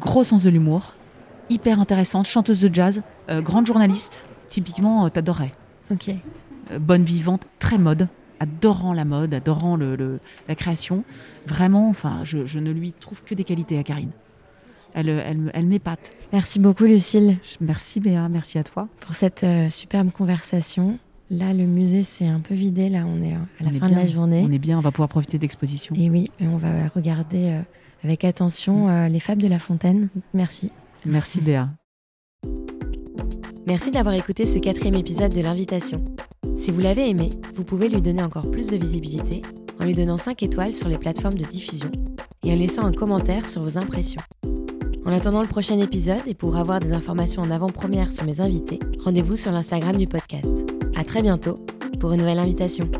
gros 0.00 0.24
sens 0.24 0.44
de 0.44 0.50
l'humour, 0.50 0.94
hyper 1.50 1.80
intéressante, 1.80 2.26
chanteuse 2.26 2.60
de 2.60 2.74
jazz, 2.74 3.02
grande 3.28 3.66
journaliste. 3.66 4.22
Typiquement, 4.48 5.08
t'adorerais. 5.10 5.52
Ok. 5.90 6.10
bonne 6.78 7.02
vivante, 7.02 7.46
très 7.58 7.78
mode, 7.78 8.08
adorant 8.40 8.92
la 8.92 9.06
mode, 9.06 9.32
adorant 9.32 9.76
le, 9.76 10.20
la 10.46 10.54
création. 10.54 11.04
Vraiment, 11.46 11.88
enfin, 11.88 12.20
je, 12.24 12.44
je 12.44 12.58
ne 12.58 12.70
lui 12.70 12.92
trouve 12.92 13.22
que 13.24 13.34
des 13.34 13.44
qualités 13.44 13.78
à 13.78 13.82
Karine 13.82 14.10
elle, 14.98 15.08
elle, 15.08 15.50
elle 15.54 15.66
m'épate. 15.66 16.12
Merci 16.32 16.58
beaucoup, 16.58 16.84
Lucille. 16.84 17.38
Merci, 17.60 18.00
Béa. 18.00 18.28
Merci 18.28 18.58
à 18.58 18.64
toi. 18.64 18.88
Pour 19.00 19.14
cette 19.14 19.44
euh, 19.44 19.68
superbe 19.68 20.10
conversation. 20.10 20.98
Là, 21.30 21.52
le 21.52 21.64
musée 21.64 22.02
s'est 22.02 22.26
un 22.26 22.40
peu 22.40 22.54
vidé. 22.54 22.88
Là, 22.88 23.04
on 23.06 23.22
est 23.22 23.34
à 23.34 23.64
la 23.64 23.70
fin 23.78 23.88
de 23.88 23.94
la 23.94 24.06
journée. 24.06 24.44
On 24.46 24.50
est 24.50 24.58
bien, 24.58 24.78
on 24.78 24.80
va 24.80 24.90
pouvoir 24.90 25.08
profiter 25.08 25.38
d'exposition. 25.38 25.94
Et 25.96 26.10
oui, 26.10 26.30
on 26.40 26.56
va 26.56 26.88
regarder 26.88 27.50
euh, 27.50 27.60
avec 28.02 28.24
attention 28.24 28.88
euh, 28.88 29.08
les 29.08 29.20
fables 29.20 29.42
de 29.42 29.48
La 29.48 29.58
Fontaine. 29.58 30.08
Merci. 30.34 30.72
Merci, 31.04 31.40
Béa. 31.40 31.68
Merci 33.66 33.90
d'avoir 33.90 34.14
écouté 34.14 34.46
ce 34.46 34.58
quatrième 34.58 34.94
épisode 34.94 35.34
de 35.34 35.42
l'invitation. 35.42 36.02
Si 36.58 36.70
vous 36.70 36.80
l'avez 36.80 37.10
aimé, 37.10 37.30
vous 37.54 37.64
pouvez 37.64 37.88
lui 37.88 38.00
donner 38.00 38.22
encore 38.22 38.50
plus 38.50 38.68
de 38.68 38.76
visibilité 38.76 39.42
en 39.78 39.84
lui 39.84 39.94
donnant 39.94 40.16
5 40.16 40.42
étoiles 40.42 40.74
sur 40.74 40.88
les 40.88 40.98
plateformes 40.98 41.38
de 41.38 41.44
diffusion 41.44 41.90
et 42.42 42.52
en 42.52 42.56
laissant 42.56 42.84
un 42.84 42.92
commentaire 42.92 43.46
sur 43.46 43.62
vos 43.62 43.76
impressions. 43.76 44.22
En 45.08 45.12
attendant 45.12 45.40
le 45.40 45.48
prochain 45.48 45.78
épisode 45.78 46.20
et 46.26 46.34
pour 46.34 46.58
avoir 46.58 46.80
des 46.80 46.92
informations 46.92 47.40
en 47.40 47.50
avant-première 47.50 48.12
sur 48.12 48.24
mes 48.24 48.42
invités, 48.42 48.78
rendez-vous 48.98 49.36
sur 49.36 49.50
l'Instagram 49.50 49.96
du 49.96 50.06
podcast. 50.06 50.54
À 50.96 51.02
très 51.02 51.22
bientôt 51.22 51.58
pour 51.98 52.12
une 52.12 52.20
nouvelle 52.20 52.38
invitation. 52.38 52.90